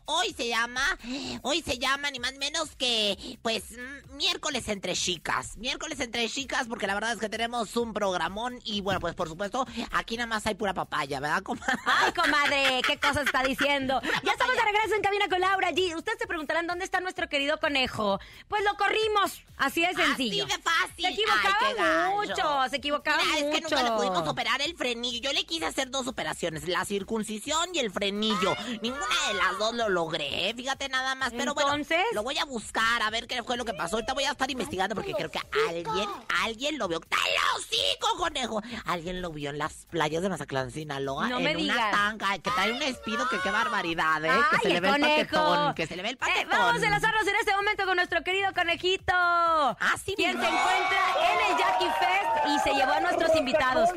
[0.56, 0.98] Hoy se llama,
[1.42, 5.58] hoy se llama ni más menos que, pues, mm, miércoles entre chicas.
[5.58, 9.28] Miércoles entre chicas, porque la verdad es que tenemos un programón y bueno, pues por
[9.28, 11.74] supuesto, aquí nada más hay pura papaya, ¿verdad, comadre?
[11.86, 14.00] Ay, comadre, ¿qué cosa está diciendo?
[14.24, 15.96] Ya estamos de regreso en Cabina con Laura G.
[15.96, 18.20] Ustedes se preguntarán dónde está nuestro querido conejo.
[18.48, 20.46] Pues lo corrimos, así de sencillo.
[20.46, 21.06] Así de fácil.
[21.06, 23.48] Se equivocaba Ay, mucho, se equivocaba Mira, mucho.
[23.48, 25.20] Es que nunca le pudimos operar el frenillo.
[25.20, 28.56] Yo le quise hacer dos operaciones, la circuncisión y el frenillo.
[28.82, 30.54] Ninguna de las dos lo logré, ¿eh?
[30.56, 31.32] fíjate nada más.
[31.32, 33.96] Pero Entonces- bueno, lo voy a buscar a ver qué fue lo que pasó.
[33.98, 36.10] Ahorita voy a estar investigando porque creo que alguien,
[36.44, 37.00] alguien lo vio.
[37.02, 38.62] ¡Cállate el hocico, conejo!
[38.86, 41.28] Alguien lo vio en las playas de Mazatlán, Sinaloa.
[41.30, 41.92] No en me una digas.
[41.92, 44.30] tanga que trae un espido que qué barbaridad, ¿eh?
[44.32, 45.74] Ay, que se le ve el paquetón.
[45.76, 46.50] Que se le ve el Eh, paquetón.
[46.60, 49.14] vamos a enlazarnos en este momento con nuestro querido conejito.
[49.16, 51.00] Ah, sí, Quien se encuentra
[51.32, 53.90] en el Jackie Fest y se llevó a nuestros invitados.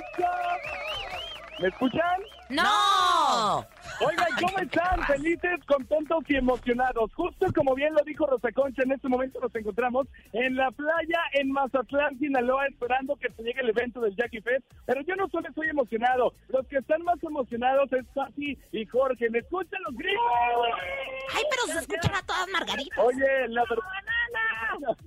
[1.61, 2.21] ¿Me escuchan?
[2.51, 3.67] ¡No!
[4.01, 5.03] Oigan, ¿cómo están?
[5.07, 7.13] Felices, contentos y emocionados.
[7.15, 11.19] Justo como bien lo dijo Rosa Concha, en este momento nos encontramos en la playa
[11.33, 14.65] en Mazatlán, Sinaloa, esperando que se llegue el evento del Jackie Fest.
[14.87, 19.31] Pero yo no solo estoy emocionado, los que están más emocionados es Pati y Jorge.
[19.31, 20.23] ¿Me escuchan los gritos?
[21.35, 22.99] Ay, pero se escuchan a todas margaritas.
[22.99, 23.85] Oye, la verdad...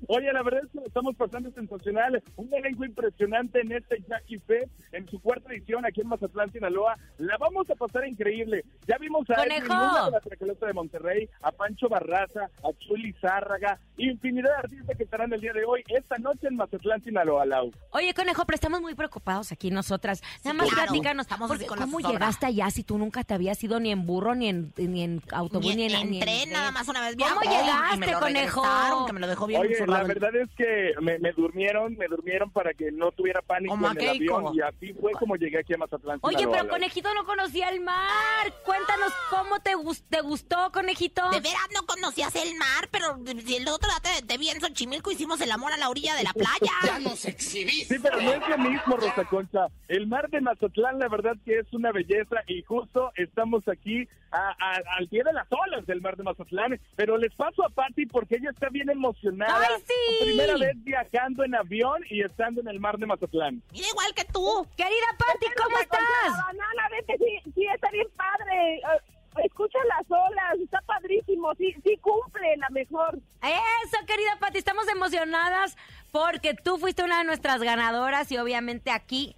[0.07, 2.21] Oye, la verdad es que lo estamos pasando sensacional.
[2.35, 6.97] Un elenco impresionante en este Jackie Fest, en su cuarta edición aquí en Mazatlán, Sinaloa.
[7.17, 8.63] La vamos a pasar increíble.
[8.87, 9.73] Ya vimos a Edwin ¡Conejo!
[9.73, 15.03] Luna de la de Monterrey, a Pancho Barraza, a Chuli Zárraga, infinidad de artistas que
[15.03, 17.71] estarán el día de hoy, esta noche en Mazatlán, Sinaloa, Lau.
[17.91, 20.21] Oye, conejo, pero estamos muy preocupados aquí nosotras.
[20.43, 20.87] Nada más claro.
[20.87, 24.35] platícanos, Estamos porque ¿cómo llegaste allá si tú nunca te habías ido ni en burro,
[24.35, 27.01] ni en, ni en autobús, ni, Ni en, en ni en tren, nada más una
[27.01, 28.63] vez ¿Cómo llegaste, conejo?
[29.11, 32.07] Que me lo dejó bien Oye, la el- verdad es que me, me durmieron, me
[32.07, 35.59] durmieron para que no tuviera pánico Como en el avión y así fue como llegué
[35.59, 38.53] aquí a Mazatlán, Oye, Sinaloa, pero conejito no conocía el mar.
[38.65, 41.29] Cuéntanos cómo te, gus- te gustó, conejito.
[41.31, 45.11] De veras no conocías el mar, pero el otro día te, te vi en Xochimilco,
[45.11, 46.71] hicimos el amor a la orilla de la playa.
[47.37, 47.65] Sí,
[48.01, 49.67] pero no es lo mismo, Rosa Concha.
[49.87, 54.55] El mar de Mazatlán, la verdad que es una belleza y justo estamos aquí a-
[54.59, 56.79] a- al pie de las olas del mar de Mazatlán.
[56.95, 59.67] Pero les paso a Patti porque ella está bien emocionada.
[59.69, 60.25] ¡Ay, sí!
[60.25, 63.61] Primera vez viajando en avión y estando en el mar de Mazatlán.
[63.71, 64.67] Mira, igual que tú.
[64.77, 65.99] Querida Patti, ¿cómo estás?
[66.45, 68.75] banana, vete, sí, sí, está bien padre.
[68.75, 69.01] Eh,
[69.45, 73.17] Escucha las olas, está padrísimo, sí, sí cumple la mejor.
[73.41, 75.77] Eso, querida Pati, estamos emocionadas
[76.11, 79.35] porque tú fuiste una de nuestras ganadoras y obviamente aquí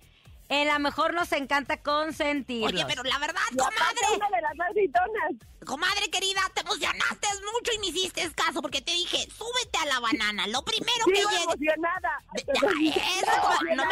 [0.62, 2.72] en la mejor nos encanta consentirlos.
[2.74, 5.32] Oye, pero la verdad, comadre, una de las más gritonas.
[5.66, 10.00] comadre querida, te emocionaste mucho y me hiciste caso porque te dije, súbete a la
[10.00, 10.46] banana.
[10.48, 11.44] Lo primero que Sigo llegue.
[11.44, 12.18] emocionada.
[12.94, 13.84] Ya, eso, Estoy no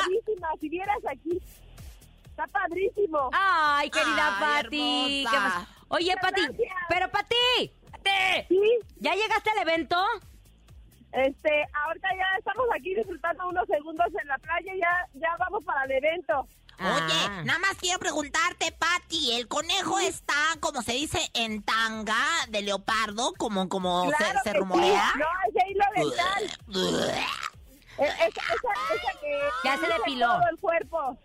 [0.59, 1.41] si vieras aquí.
[2.25, 3.29] Está padrísimo.
[3.33, 5.67] Ay, querida Ay.
[5.89, 6.75] Oye, Muchas Pati, gracias.
[6.89, 8.61] pero Pati, Pati, Sí,
[8.99, 9.97] ¿ya llegaste al evento?
[11.13, 15.63] Este, ahorita ya estamos aquí disfrutando unos segundos en la playa y ya, ya vamos
[15.63, 16.47] para el evento.
[16.79, 16.95] Ah.
[16.97, 22.17] Oye, nada más quiero preguntarte, Pati, ¿el conejo está, como se dice, en tanga
[22.49, 25.11] de leopardo, como, como se- Claro se, que rumorea?
[25.13, 25.19] sí.
[25.19, 25.27] No,
[25.61, 26.57] es hilo dental.
[27.97, 30.25] Esa, esa, esa que Ya se depiló.
[30.27, 31.17] todo el cuerpo.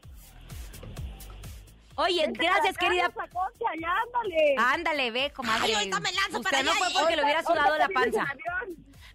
[1.95, 3.09] Oye, Vente gracias, acá, querida.
[3.09, 4.55] Concha, ya ándale.
[4.59, 5.65] Ándale, ve, comadre.
[5.69, 7.87] Ay, ahorita me lanzo Usted para no allá fue y- porque le hubiera sudado la
[7.89, 8.35] te vienes panza.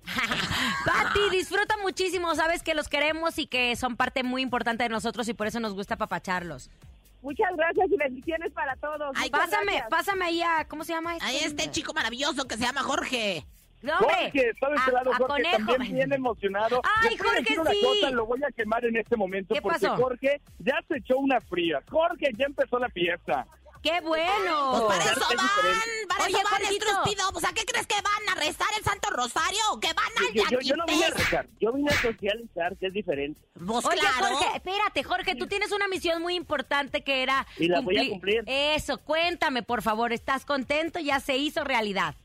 [0.86, 2.34] Pati, disfruta muchísimo.
[2.36, 5.60] Sabes que los queremos y que son parte muy importante de nosotros y por eso
[5.60, 6.70] nos gusta papacharlos.
[7.22, 9.12] Muchas gracias y bendiciones para todos.
[9.16, 9.90] Ay, Muchas Pásame, gracias.
[9.90, 11.16] pásame ahí a, ¿cómo se llama?
[11.22, 13.46] Ahí este chico maravilloso que se llama Jorge.
[13.84, 15.58] No, Jorge, de este a- lado, a Jorge, Conejo.
[15.74, 16.82] también bien emocionado.
[17.02, 17.80] Ay, Les Jorge, decir una sí.
[17.84, 19.96] cosa, lo voy a quemar en este momento ¿Qué porque pasó?
[19.98, 21.80] Jorge ya se echó una fría.
[21.90, 23.46] Jorge ya empezó la fiesta.
[23.82, 24.72] ¡Qué bueno!
[24.72, 25.48] Pues para eso van,
[26.08, 26.86] para Oye, eso van, Jorgito.
[26.86, 27.32] estúpido.
[27.32, 28.38] Pues, ¿a qué crees que van?
[28.38, 31.48] ¿A rezar el Santo Rosario que van al Yo, yo, yo no vine a rezar,
[31.60, 33.42] yo vine a socializar, que es diferente.
[33.54, 34.36] Pues Oye, claro.
[34.36, 37.48] Jorge, espérate, Jorge, tú tienes una misión muy importante que era...
[37.58, 38.44] Y la voy a cumplir.
[38.46, 40.14] Eso, cuéntame, por favor.
[40.14, 41.00] ¿Estás contento?
[41.00, 42.16] Ya se hizo realidad.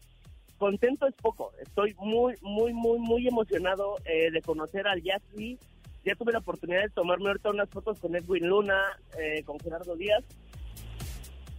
[0.58, 5.58] Contento es poco, estoy muy, muy, muy, muy emocionado eh, de conocer al Jackie.
[6.02, 8.80] Ya tuve la oportunidad de tomarme ahorita unas fotos con Edwin Luna,
[9.18, 10.24] eh, con Gerardo Díaz.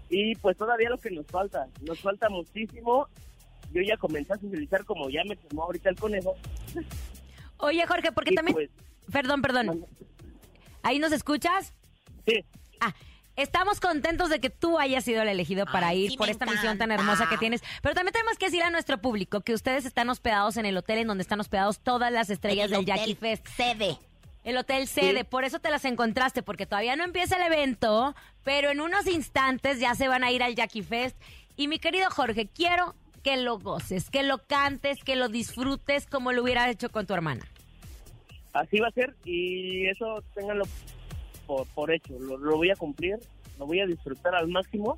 [0.09, 3.07] Y pues todavía lo que nos falta, nos falta muchísimo.
[3.73, 6.35] Yo ya comencé a socializar como ya me tomó ahorita el conejo.
[7.57, 8.55] Oye, Jorge, porque Y también...
[8.55, 8.69] pues,
[9.11, 9.85] Perdón, perdón.
[10.83, 11.73] ¿Ahí nos escuchas?
[12.25, 12.43] sí,
[12.79, 12.93] Ah,
[13.35, 16.45] estamos contentos de que tú hayas sido el elegido para Ay, ir sí, por esta
[16.45, 17.63] misión tan hermosa que tienes.
[17.81, 20.99] Pero también tenemos que decir a nuestro público que ustedes están hospedados en el hotel
[20.99, 23.47] en donde están hospedados todas las estrellas El del hotel Jackie Fest.
[23.47, 23.97] Sede.
[24.47, 28.71] El hotel sede, por eso te las encontraste, porque todavía no empieza el evento, pero
[28.71, 31.21] en unos instantes ya se van a ir al Jackie Fest.
[31.57, 36.31] Y mi querido Jorge, quiero que lo goces, que lo cantes, que lo disfrutes como
[36.31, 37.45] lo hubieras hecho con tu hermana.
[38.53, 40.63] Así va a ser y eso ténganlo
[41.45, 42.17] por, por hecho.
[42.17, 43.17] Lo, lo voy a cumplir,
[43.59, 44.97] lo voy a disfrutar al máximo.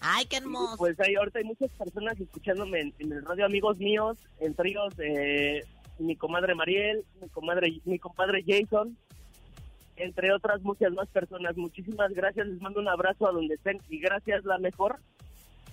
[0.00, 0.76] Ay, qué hermoso.
[0.78, 4.94] pues ahí ahorita hay muchas personas escuchándome en, en el radio, amigos míos, entre ellos
[4.98, 5.64] eh,
[5.98, 8.96] mi comadre Mariel, mi comadre, mi compadre Jason,
[9.96, 11.56] entre otras muchas más personas.
[11.56, 14.98] Muchísimas gracias, les mando un abrazo a donde estén y gracias la mejor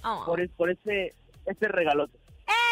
[0.03, 0.23] Oh.
[0.25, 1.13] por, por este,
[1.45, 2.17] este regalote.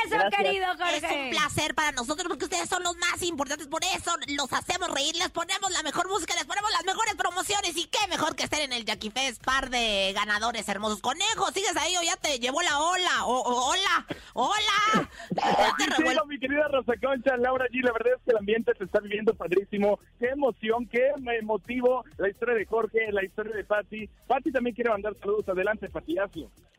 [0.06, 0.42] Eso, Gracias.
[0.44, 0.98] querido Jorge.
[0.98, 3.68] Es un placer para nosotros porque ustedes son los más importantes.
[3.68, 7.76] Por eso los hacemos reír, les ponemos la mejor música, les ponemos las mejores promociones.
[7.78, 11.02] Y qué mejor que estar en el Jackie Fest, par de ganadores hermosos.
[11.02, 13.26] Conejo, ¿sigues ahí o ya te llevó la ola?
[13.26, 15.10] O, o- hola, hola.
[15.42, 17.84] Aquí sigo, mi querida Rosa Concha, Laura G.
[17.84, 20.00] La verdad es que el ambiente se está viviendo padrísimo.
[20.20, 24.08] Qué emoción, qué emotivo la historia de Jorge, la historia de Patti.
[24.28, 25.48] Patti también quiere mandar saludos.
[25.50, 26.16] Adelante, Pati.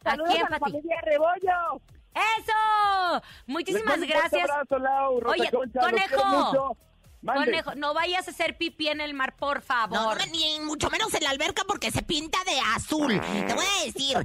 [0.02, 0.72] Saludos quién, a la Pati?
[0.72, 1.80] familia Rebollo.
[2.14, 3.15] ¡Eso!
[3.46, 4.50] Muchísimas mando un gracias.
[4.50, 6.76] abrazo, Lau, Rosa Oye, Concha, conejo.
[7.24, 9.98] Conejo, no vayas a hacer pipí en el mar, por favor.
[9.98, 13.20] No, no, ni mucho menos en la alberca porque se pinta de azul.
[13.20, 14.16] Te voy a decir,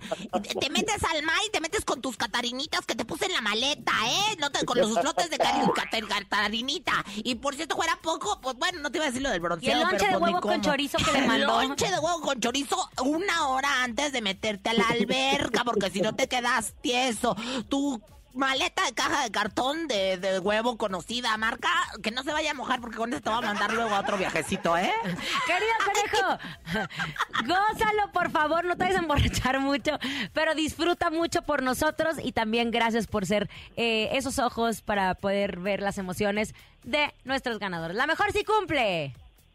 [0.44, 3.34] te- te metes al mar y te metes con tus catarinitas que te puse en
[3.34, 4.36] la maleta, ¿eh?
[4.40, 7.04] No te, con los flotes de catarinita.
[7.24, 9.80] Y por cierto, fuera poco, pues bueno, no te iba a decir lo del bronceado.
[9.80, 11.48] ¿Y el lonche de pues huevo con chorizo que le mandó?
[11.62, 16.02] lonche de huevo con chorizo una hora antes de meterte a la alberca porque si
[16.02, 17.36] no te quedas tieso.
[17.68, 18.00] Tu
[18.34, 21.70] maleta de caja de cartón de, de huevo conocida marca,
[22.02, 24.00] que no se vaya a mojar porque con eso te va a mandar luego a
[24.00, 24.92] otro viajecito, ¿eh?
[25.48, 26.88] Querido conejo,
[27.46, 29.98] gózalo, por favor, no te vayas a emborrachar mucho,
[30.34, 35.60] pero disfruta mucho por nosotros y también gracias por ser eh, esos ojos para poder
[35.60, 37.96] ver las emociones de nuestros ganadores.
[37.96, 39.14] La mejor sí cumple.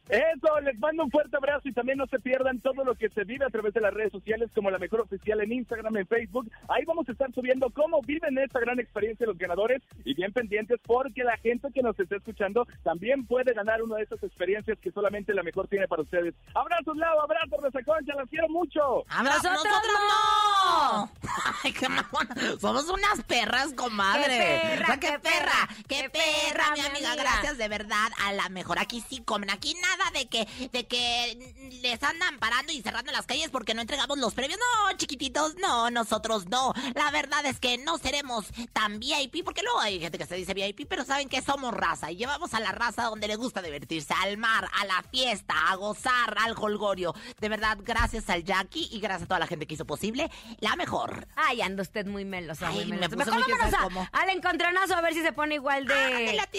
[0.08, 3.24] Eso, les mando un fuerte abrazo y también no se pierdan todo lo que se
[3.24, 6.50] vive a través de las redes sociales como la mejor oficial en Instagram, en Facebook.
[6.68, 10.78] Ahí vamos a estar subiendo cómo viven esta gran experiencia los ganadores y bien pendientes
[10.84, 14.92] porque la gente que nos está escuchando también puede ganar una de esas experiencias que
[14.92, 16.34] solamente la mejor tiene para ustedes.
[16.54, 19.04] Abrazos, Lau, abrazos, Rosa Concha, las quiero mucho.
[19.08, 21.10] ¡Nosotros, ¡Nosotros no!
[21.64, 22.34] Ay, qué mamona.
[22.60, 24.36] Somos unas perras, comadre.
[24.38, 25.38] ¡Qué perra, Ah, qué qué perra!
[25.66, 27.08] perra, ¡Qué qué perra, perra, mi mi amiga!
[27.12, 27.22] amiga!
[27.22, 28.78] Gracias de verdad a la mejor.
[28.78, 29.50] Aquí sí comen.
[29.50, 33.80] Aquí nada de que, de que les andan parando y cerrando las calles porque no
[33.80, 34.58] entregamos los premios.
[34.58, 36.72] No, chiquititos, no, nosotros no.
[36.94, 40.54] La verdad es que no seremos tan VIP porque luego hay gente que se dice
[40.54, 44.14] VIP, pero saben que somos raza y llevamos a la raza donde le gusta divertirse,
[44.22, 47.14] al mar, a la fiesta, a gozar, al holgorio.
[47.40, 50.30] De verdad, gracias al Jackie y gracias a toda la gente que hizo posible
[50.60, 51.26] la mejor.
[51.36, 53.16] Ay, anda usted muy melosa, muy Ay, me melosa.
[53.16, 54.08] puso Mejor muy vámonos a- cómo.
[54.12, 55.94] al encontronazo a ver si se pone igual de...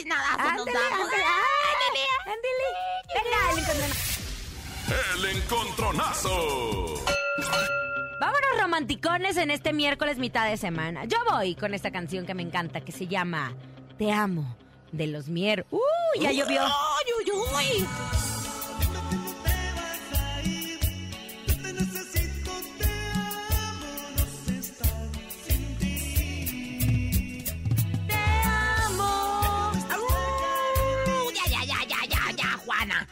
[0.08, 1.00] Nos Ándale, damos.
[1.02, 3.27] ándale, ándale, ándale.
[3.28, 4.30] Venga, el encontronazo.
[5.16, 7.04] El encontronazo.
[8.20, 11.06] Vámonos romanticones en este miércoles mitad de semana.
[11.06, 13.54] Yo voy con esta canción que me encanta que se llama
[13.98, 14.56] Te amo
[14.92, 15.66] de los Mier.
[15.72, 15.80] ¡Uh!
[16.20, 16.62] Ya llovió.
[16.64, 17.88] ¡Ay, uy, uy!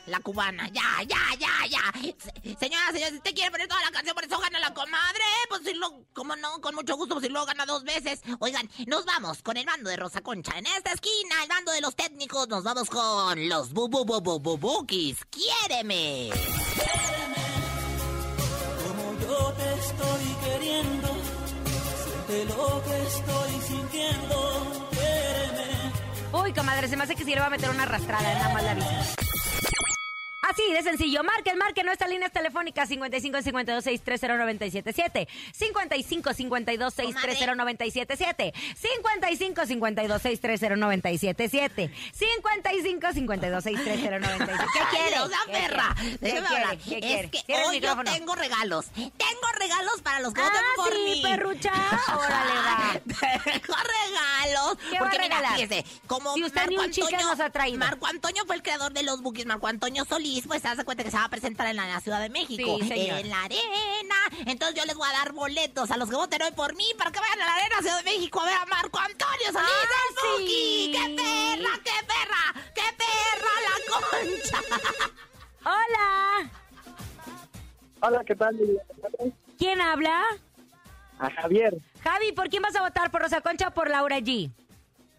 [0.08, 2.14] La cubana, ya, ya, ya, ya.
[2.20, 5.24] Se- Señora, señora, si usted quiere poner toda la canción, por eso gana la comadre,
[5.50, 8.22] pues si lo, como no, con mucho gusto, pues si luego gana dos veces.
[8.40, 10.58] Oigan, nos vamos con el bando de Rosa Concha.
[10.58, 14.22] En esta esquina, el bando de los técnicos, nos vamos con los bu bu bu
[14.22, 15.18] bu bu bukis.
[15.26, 16.30] ¡Quiéreme!
[18.84, 21.08] Como yo te estoy queriendo,
[22.04, 25.92] siente lo que estoy sintiendo, quéreme.
[26.44, 28.64] Uy, comadre, se me hace que sí le va a meter una arrastrada, nada más
[28.64, 29.15] la aviso.
[30.56, 31.22] Así de sencillo.
[31.22, 40.22] Marquen, marquen nuestras líneas telefónicas 55 52 630 977 55 52 630 977 55 52
[40.22, 45.16] 630 977 55 52 630 977 ¿Qué Ay, quiere?
[45.16, 45.96] Dios, la ¿Qué perra.
[46.22, 46.78] ¿Qué hablar.
[46.78, 48.86] ¿Qué Es que hoy yo tengo regalos.
[48.96, 51.22] Tengo regalos para los que voten por mí.
[51.22, 51.74] perrucha.
[52.18, 52.94] Órale, va.
[53.04, 54.78] Tengo regalos.
[54.90, 55.56] ¿Qué va Porque a mira, regalar?
[55.60, 57.78] fíjese, como Si usted ni un chicle nos ha traído.
[57.80, 59.46] Marco Antonio fue el creador de los bookies.
[59.46, 62.00] Marco Antonio Solís, pues se hace cuenta que se va a presentar en la, la
[62.02, 62.78] Ciudad de México.
[62.82, 63.20] Sí, señor.
[63.20, 64.16] En la arena.
[64.46, 67.12] Entonces yo les voy a dar boletos a los que voten hoy por mí para
[67.12, 69.88] que vayan a la arena Ciudad de México a ver a Marco Antonio Solís Ah,
[70.10, 70.46] el Buki.
[70.48, 70.92] sí.
[70.94, 72.72] ¡Qué perra, qué perra!
[72.74, 74.60] ¡Qué perra la concha!
[75.66, 76.52] Hola.
[78.02, 78.56] Hola, ¿qué tal?
[79.58, 80.22] ¿Quién habla?
[81.18, 81.74] A Javier.
[82.04, 83.10] Javi, ¿por quién vas a votar?
[83.10, 84.52] ¿Por Rosa Concha o por Laura G?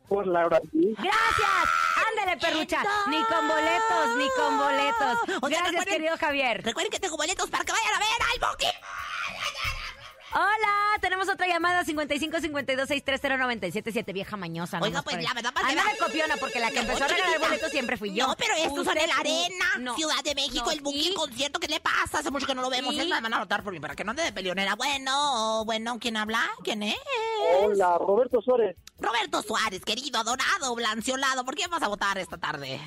[0.08, 0.94] Por Laura G.
[0.96, 1.68] Gracias.
[2.08, 2.82] Ándale, perrucha.
[3.08, 5.18] Ni con boletos, ni con boletos.
[5.42, 6.62] Gracias, recuerden- querido Javier.
[6.64, 8.66] Recuerden que tengo boletos para que vayan a ver al Buki.
[10.38, 14.78] Hola, tenemos otra llamada 55 52 630 977 vieja mañosa.
[14.82, 17.08] Oiga, pues la verdad, para que Anda de copiona porque la que No, empezó a
[17.08, 18.26] regalar boletos siempre fui yo.
[18.26, 19.94] No, pero estos son la Arena, no.
[19.96, 21.14] Ciudad de México, No, el Buki ¿y?
[21.14, 21.58] concierto.
[21.58, 22.18] ¿Qué le pasa?
[22.18, 22.94] Hace mucho que no lo vemos.
[22.94, 24.74] Es más, van a anotar por mí para que no ande de peleonera.
[24.74, 26.42] Bueno, bueno, ¿quién habla?
[26.62, 26.96] ¿Quién es?
[27.62, 28.76] Hola, Roberto Suárez.
[28.98, 31.46] Roberto Suárez, querido, adorado, blanciolado.
[31.46, 32.78] ¿Por quién vas a votar esta tarde?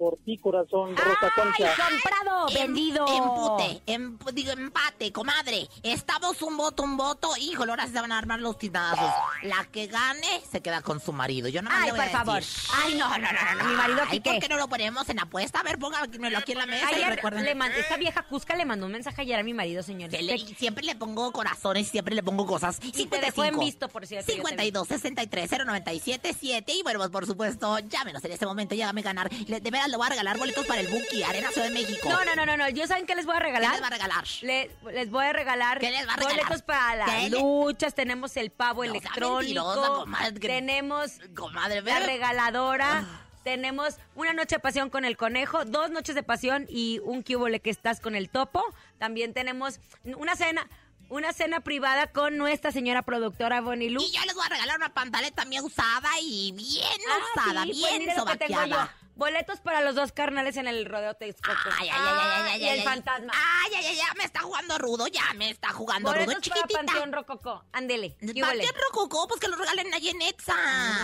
[0.00, 1.74] Por ti, corazón, Rosa Concha.
[1.76, 3.04] comprado, Em- vendido.
[3.06, 5.68] Empute, em- digo, empate, comadre.
[5.82, 7.36] Estamos un voto, un voto.
[7.38, 9.12] Híjole, ahora se van a armar los tinazos.
[9.42, 11.48] La que gane se queda con su marido.
[11.48, 12.34] Yo no Ay, le voy por a favor.
[12.36, 12.70] decir.
[12.82, 14.48] Ay, no, no, no, no, no, mi marido aquí Ay, ¿por qué?
[14.48, 15.60] no lo ponemos en apuesta?
[15.60, 17.44] A ver, póngamelo aquí en la mesa y Ayer recuerden.
[17.44, 20.10] le mandé, esta vieja Cusca le mandó un mensaje ayer a mi marido, señor.
[20.10, 22.78] Le- y siempre le pongo corazones, siempre le pongo cosas.
[22.82, 24.32] Y te dejó en 55, visto, por cierto.
[24.32, 24.48] yo te vi.
[24.48, 29.04] 52 63 097 7 y bueno, pues por supuesto, llámenos en este momento, llágame a
[29.04, 29.30] ganar.
[29.46, 32.08] Le- de veras le voy a regalar boletos para el Buki, Arena Ciudad de México.
[32.08, 32.68] No, no, no, no, no.
[32.70, 33.70] ¿Yo saben qué les voy a regalar?
[33.70, 34.24] ¿Qué les va a regalar?
[34.42, 36.36] Le- les voy a regalar ¿Qué les va a regalar?
[36.38, 37.94] boletos para las ¿Qué le- luchas.
[37.94, 39.96] Tenemos el pavo No electrónico.
[39.98, 43.04] comadre, tenemos Comadre, la regaladora.
[43.44, 47.60] Tenemos una noche de pasión con el conejo, dos noches de pasión y un cubole
[47.60, 48.62] que estás con el topo.
[48.98, 50.68] También tenemos una cena,
[51.08, 54.02] una cena privada con nuestra señora productora Bonnie Lu.
[54.02, 57.78] Y yo les voy a regalar una pantaleta mía usada y bien Ah, usada, sí,
[57.80, 58.94] pues bien sobaqueada.
[59.20, 61.52] Boletos para los dos carnales en el rodeo Texcoco.
[61.78, 62.84] Ay, ay, ay, ay, ay, y ay, el ay.
[62.86, 63.30] fantasma.
[63.34, 66.62] Ay, ay, ay, ya me está jugando rudo, ya me está jugando rudo, Boletos para
[66.62, 66.86] chiquitita.
[66.86, 67.62] Panteón Rococó.
[67.70, 68.16] Ándele.
[68.18, 70.54] Panteón Rococó, pues que lo regalen allí en Etza.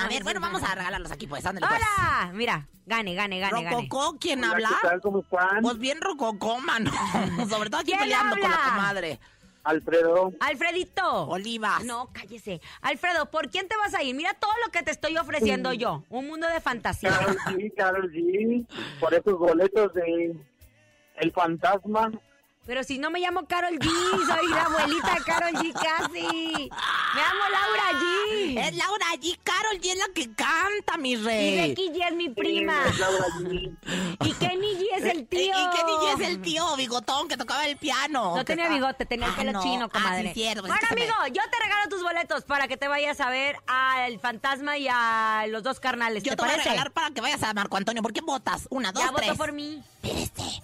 [0.03, 1.79] A ver, bueno, vamos a regalarlos aquí, pues, ándale, pues.
[1.79, 2.31] ¡Hola!
[2.33, 3.77] Mira, gane, gane, gane, gane.
[3.77, 4.69] Rococó, ¿quién Hola, habla?
[4.81, 5.01] ¿qué tal?
[5.03, 5.61] ¿Cómo están?
[5.61, 6.91] Pues bien Rococó, mano.
[7.51, 8.71] Sobre todo aquí ¿Quién peleando con la habla?
[8.77, 9.21] comadre.
[9.67, 10.33] Alfredo.
[10.39, 11.27] Alfredito.
[11.29, 11.85] Olivas.
[11.85, 12.61] No, cállese.
[12.83, 14.15] Alfredo, ¿por quién te vas a ir?
[14.15, 16.05] Mira todo lo que te estoy ofreciendo yo.
[16.09, 17.11] Un mundo de fantasía.
[17.11, 18.67] Carol G, Carol G.
[19.01, 20.37] Por esos boletos de
[21.17, 22.13] El Fantasma.
[22.67, 23.87] Pero si no me llamo Carol G,
[24.27, 26.21] soy la abuelita de Carol G casi.
[26.21, 28.59] Me llamo Laura G.
[28.69, 29.39] Es Laura G.
[29.45, 31.69] Carol G es la que canta, mi Y rey.
[31.69, 32.83] Becky G es mi prima.
[32.85, 33.77] Sí, es Laura G.
[34.25, 35.41] Y Kenny G es el tío.
[35.55, 38.31] ¿Y qué DJ es el tío bigotón que tocaba el piano?
[38.35, 39.63] No Que tenía está- bigote, tenía el Ah, pelo no.
[39.63, 40.29] chino, Ah, comadre.
[40.29, 43.31] sí, cierto, bueno, me- amigo, yo te regalo tus boletos para que te vayas a
[43.31, 46.25] ver al fantasma y a los dos carnales.
[46.25, 48.03] Yo ¿Te te voy a regalar para que vayas a Marco Antonio.
[48.03, 48.67] ¿Por qué votas?
[48.71, 49.29] Una, dos, ya tres.
[49.29, 49.85] votó por mí.
[50.03, 50.63] Espérese.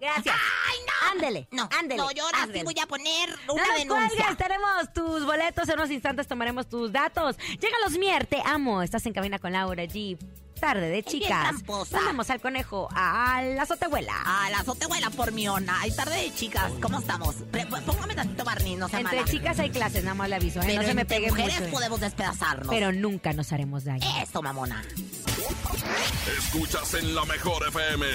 [0.00, 0.34] Gracias.
[0.36, 1.10] ¡Ay, no!
[1.12, 2.02] Ándele, No, ándele.
[2.02, 4.08] no, yo ahora sí voy a poner No una nos denuncia.
[4.08, 5.68] cuelgues, tenemos tus boletos.
[5.68, 7.36] En unos instantes tomaremos tus datos.
[7.38, 8.82] Llega los mier, te amo.
[8.82, 10.18] Estás en cabina con Laura G.
[10.60, 11.42] Tarde de chicas.
[11.42, 11.98] tramposa.
[12.00, 14.14] Vamos al conejo, a la azotehuela.
[14.24, 15.78] A la azotehuela por mi ona.
[15.80, 16.72] Ay, tarde de chicas.
[16.80, 17.34] ¿Cómo estamos?
[17.50, 19.30] Pre- póngame tantito barniz, no sea Entre mala.
[19.30, 20.60] chicas hay clases, nada más le aviso.
[20.60, 20.64] ¿eh?
[20.66, 21.72] Pero No se me entre pegue mujeres mucho.
[21.72, 22.68] podemos despedazarnos.
[22.68, 24.06] Pero nunca nos haremos daño.
[24.22, 24.82] Eso, mamona.
[26.38, 28.06] Escuchas en la mejor FM.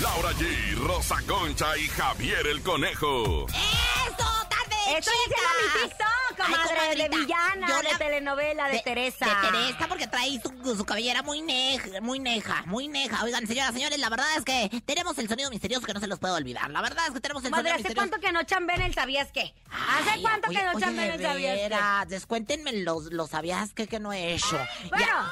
[0.00, 3.46] Laura G, Rosa Concha y Javier el Conejo.
[3.48, 4.16] ¡Eso!
[4.48, 8.78] ¡Tarde de Estoy haciendo mi TikTok, Ay, comadre, de villana, yo de la- telenovela, de,
[8.80, 9.26] Teresa.
[9.26, 13.24] De Teresa, porque trae su, su cabellera muy neja, muy neja, muy neja.
[13.24, 16.18] Oigan, señoras, señores, la verdad es que tenemos el sonido misterioso que no se los
[16.18, 16.70] puedo olvidar.
[16.70, 18.10] La verdad es que tenemos el Madre, sonido ¿hace misterioso.
[18.10, 19.54] cuánto que no chamben el sabías qué?
[19.70, 22.06] ¿Hace Ay, cuánto oye, que no chamben el sabías qué?
[22.08, 24.58] Descuéntenme los, los sabías que, que no he hecho.
[24.90, 25.30] Bueno, Ya.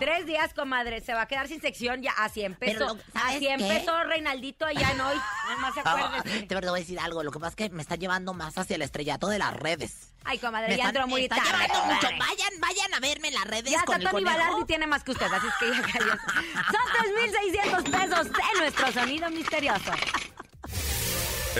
[0.00, 2.72] Tres días, comadre, se va a quedar sin sección, ya así empezó.
[2.78, 5.16] Pero lo- ¿sabes así empezó Reinaldito allá en hoy.
[5.44, 6.42] Nada más se Ah, acuérdese.
[6.46, 7.22] te verdad voy a decir algo.
[7.22, 10.12] Lo que pasa es que me está llevando más hacia el estrellato de las redes.
[10.24, 11.50] Ay, comadre, Me ya está- entró muy está tarde.
[11.50, 12.08] llevando mucho.
[12.18, 14.24] Vayan, vayan a verme en las redes Ya con el Tony.
[14.24, 16.12] Balardi tiene más que usted, así es que ya cayó.
[16.72, 19.92] Son 3.600 pesos de nuestro sonido misterioso.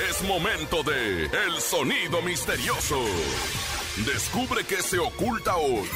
[0.09, 3.03] Es momento de El Sonido Misterioso.
[4.07, 5.89] Descubre qué se oculta hoy.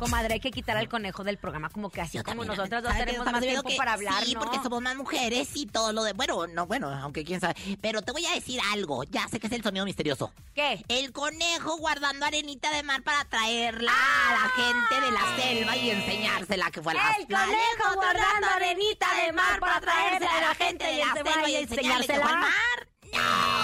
[0.00, 2.82] Comadre, hay que quitar al conejo del programa, como que así Yo como también, nosotros
[2.82, 4.40] dos tenemos más tiempo que para hablar, Sí, ¿no?
[4.40, 6.12] porque somos más mujeres y todo lo de...
[6.14, 7.54] Bueno, no, bueno, aunque quién sabe.
[7.80, 9.04] Pero te voy a decir algo.
[9.04, 10.32] Ya sé que es el sonido misterioso.
[10.54, 10.82] ¿Qué?
[10.88, 15.90] El conejo guardando arenita de mar para traerla a la gente de la selva y
[15.90, 17.46] enseñársela que fue a las El playas,
[17.78, 21.66] conejo guardando arenita de mar para traérsela a la gente de la selva y que
[21.66, 22.24] fue al enseñársela.
[22.36, 22.88] mar.
[23.12, 23.59] ¡No!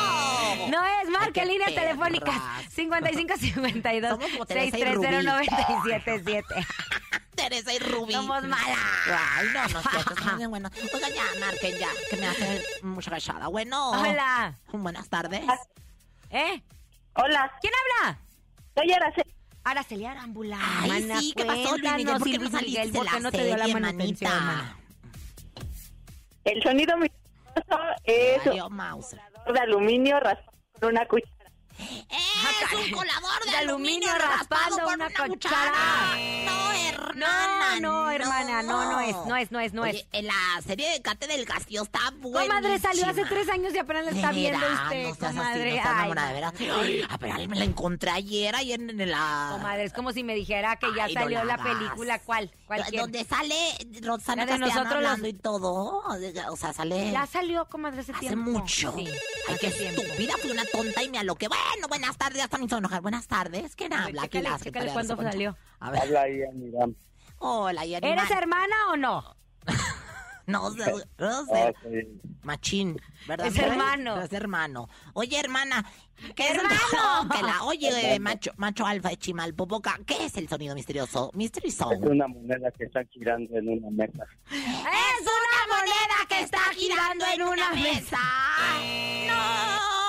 [0.71, 2.35] No es, qué líneas telefónicas
[2.71, 5.07] 55 52 Somos como Teresa y Rubí.
[5.07, 6.67] 630 977.
[7.35, 8.13] Teresa y Rubí.
[8.13, 8.79] Somos malas.
[9.07, 10.73] Ay, no, no, es bien buenas.
[10.93, 13.49] Oigan, ya, marquen ya, que me hace mucha gachada.
[13.49, 13.91] Bueno.
[13.91, 14.55] Hola.
[14.73, 15.45] Buenas tardes.
[16.31, 16.63] ¿Eh?
[17.15, 18.19] Hola, ¿Quién habla?
[18.75, 19.35] soy Araceli.
[19.65, 20.59] Araceli Arámbula.
[20.61, 22.19] Ay, mana, sí, ¿qué pasó, Luis Miguel?
[22.19, 24.77] ¿Por qué no Luis saliste ¿por qué no te dio la manita?
[26.45, 29.21] El sonido misterioso es Mauser.
[29.53, 31.36] de aluminio raspado con una cuchara.
[31.79, 35.73] Es un colador de, De aluminio raspado por una una cuchara.
[36.45, 37.81] No, hermana.
[37.81, 39.95] No, no, hermana, no, no es, no es, no es, no es.
[39.97, 40.35] Oye, en la
[40.67, 42.47] serie de Cate del Castillo está buena.
[42.57, 45.79] Comadre, salió hace tres años y apenas la está viendo usted, no seas comadre.
[45.81, 46.53] Así, no enamorada, de veras.
[46.59, 47.19] Ay, ah,
[47.49, 49.49] me la encontré ayer, ayer en la...
[49.53, 51.67] Comadre, es como si me dijera que ya Ay, no salió la la hagas.
[51.77, 52.51] película, ¿cuál?
[52.67, 52.99] ¿Cuál quiere?
[52.99, 53.55] Donde sale
[54.03, 56.03] Rosana La de nosotros los- hablando y todo.
[56.51, 57.13] O sea, sale...
[57.13, 58.51] Ya salió, comadre, hace, Hace tiempo.
[58.51, 58.93] mucho.
[58.97, 59.09] Sí,
[59.49, 60.03] Ay, qué hace tiempo.
[60.03, 61.49] estúpida, fui una tonta y me aloqué.
[61.49, 63.03] Bueno, buenas tardes, me hizo enojar.
[63.03, 64.23] Buenas tardes, ¿quién habla?
[64.23, 65.57] Aquí Chécale, cuándo salió.
[65.81, 66.03] A ver.
[66.03, 66.95] Habla ahí, Aniram.
[67.39, 69.37] Hola, y ¿Eres hermana o no?
[70.47, 71.53] No sé, no sé.
[71.55, 72.21] Ah, sí.
[72.45, 73.49] Machín, ¿verdad?
[73.49, 74.23] Es hermano.
[74.23, 74.89] Es hermano.
[75.15, 75.85] Oye, hermana,
[76.37, 76.69] ¿qué ¡Hermano!
[76.73, 77.37] es el...
[77.37, 81.33] que la- Oye, eh, macho, macho alfa de Chimalpopoca, ¿qué es el sonido misterioso?
[81.35, 84.25] Mystery Es una moneda que está girando en una mesa.
[84.53, 88.19] ¡Es una moneda que está girando en una mesa!
[89.27, 90.06] ¡No!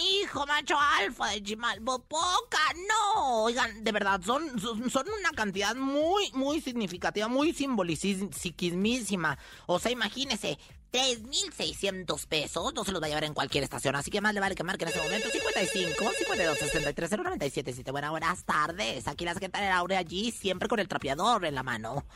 [0.00, 3.42] Mi hijo macho alfa de Chimalpopoca, no.
[3.44, 9.38] Oigan, de verdad, son, son, son una cantidad muy, muy significativa, muy simbolicismísima.
[9.66, 10.58] O sea, imagínese,
[10.90, 14.40] 3.600 pesos no se los va a llevar en cualquier estación, así que más le
[14.40, 17.90] vale que marque en ese momento 55 52 63 097 7.
[17.90, 19.06] Buenas, buenas tardes.
[19.06, 22.06] Aquí la secretaria Laura allí, siempre con el trapeador en la mano.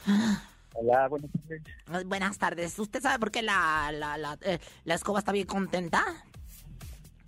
[0.73, 2.07] Hola, buenas tardes.
[2.07, 2.79] Buenas tardes.
[2.79, 6.25] ¿Usted sabe por qué la, la, la, eh, la escoba está bien contenta?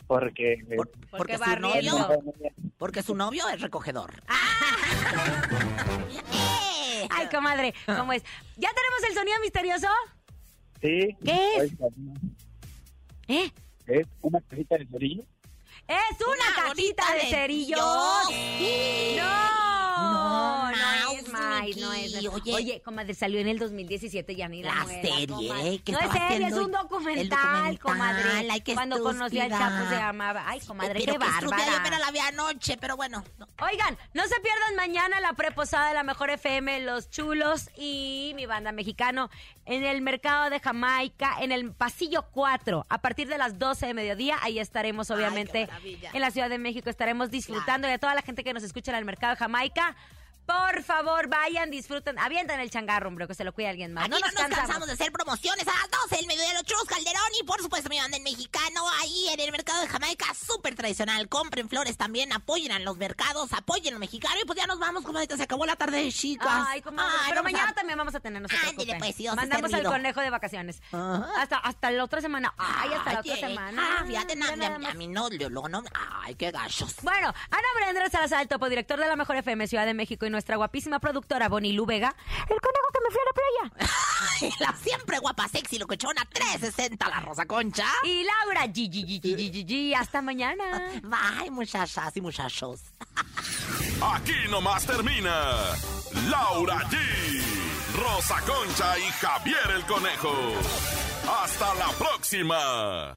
[0.07, 0.65] Porque...
[0.77, 2.09] Por- porque, su novio,
[2.79, 4.23] porque su novio es recogedor.
[6.13, 7.09] ¡Eh!
[7.11, 8.23] Ay, comadre, ¿cómo es?
[8.57, 9.89] ¿Ya tenemos el sonido misterioso?
[10.81, 11.17] Sí.
[11.25, 11.73] ¿Qué es?
[13.29, 13.53] ¿Eh?
[13.87, 15.23] Es una cajita de cerillo.
[15.89, 16.33] ¡Es una,
[16.63, 18.27] Una cajita de de cerillos!
[18.29, 19.17] Sí.
[19.19, 19.57] ¡No!
[19.97, 21.29] No, No es
[21.67, 21.81] Miki.
[21.81, 22.15] no es.
[22.29, 22.55] Oye.
[22.55, 26.11] Oye, comadre, salió en el 2017 ya ni la, La muela, serie, que No es
[26.11, 28.49] serie, es un el documental, comadre.
[28.51, 29.51] ay, Cuando conocí al.
[29.51, 30.45] Chapo se llamaba.
[30.47, 31.67] Ay, comadre, Pero qué bárbara.
[31.67, 33.25] Yo apenas la vi anoche, pero bueno.
[33.39, 33.49] no.
[33.63, 38.45] Oigan, no se pierdan mañana la preposada de la Mejor FM, Los Chulos y mi
[38.47, 39.31] banda mexicano
[39.65, 43.95] en el mercado de Jamaica, en el pasillo 4, a partir de las 12 de
[43.95, 44.37] mediodía.
[44.43, 46.11] Ahí estaremos, obviamente, maravilla.
[46.13, 46.91] en la Ciudad de México.
[46.91, 49.97] Estaremos disfrutando y a toda la gente que nos escucha en el mercado de Jamaica.
[50.47, 54.05] Por favor, vayan, disfruten, avientan el changarro, hombre, que se lo cuide alguien más.
[54.05, 54.65] Aquí no no nos nos cansamos.
[54.67, 57.89] cansamos de hacer promociones a las 12 del mediodía, los churros Calderón y por supuesto
[57.89, 61.29] mi banda el mexicano ahí en el mercado de Jamaica, súper tradicional.
[61.29, 65.03] Compren flores también, apoyen a los mercados, apoyen al mexicano y pues ya nos vamos,
[65.03, 66.49] comadita, se acabó la tarde, chicas.
[66.69, 68.99] Ay, comadre, Ay, pero a- mañana también vamos a tener, no se preocupen.
[68.99, 70.81] pues, Dios Mandamos al conejo de vacaciones.
[70.93, 72.55] Hasta, hasta la otra semana.
[72.57, 73.97] Ay, hasta la otra semana.
[74.01, 74.47] Ah, fíjate, na-
[74.91, 75.83] a, mí no, luego no.
[76.23, 76.95] Ay, qué gachos.
[77.03, 80.31] Bueno, Ana Andrés Salazar, el topo director de la Mejor FM Ciudad de México y
[80.37, 84.57] nuestra guapísima productora Bonnie Lu Vega, el conejo que me fui a la playa.
[84.61, 87.87] la siempre guapa, sexy, locochona, 360, la Rosa Concha.
[88.05, 89.95] Y Laura, G, G, G, G, G, G, G.
[89.97, 90.93] hasta mañana.
[91.03, 92.81] Bye, muchachas y muchachos.
[94.15, 95.55] Aquí nomás termina
[96.29, 96.99] Laura G,
[97.97, 100.35] Rosa Concha y Javier el Conejo.
[101.43, 103.17] Hasta la próxima.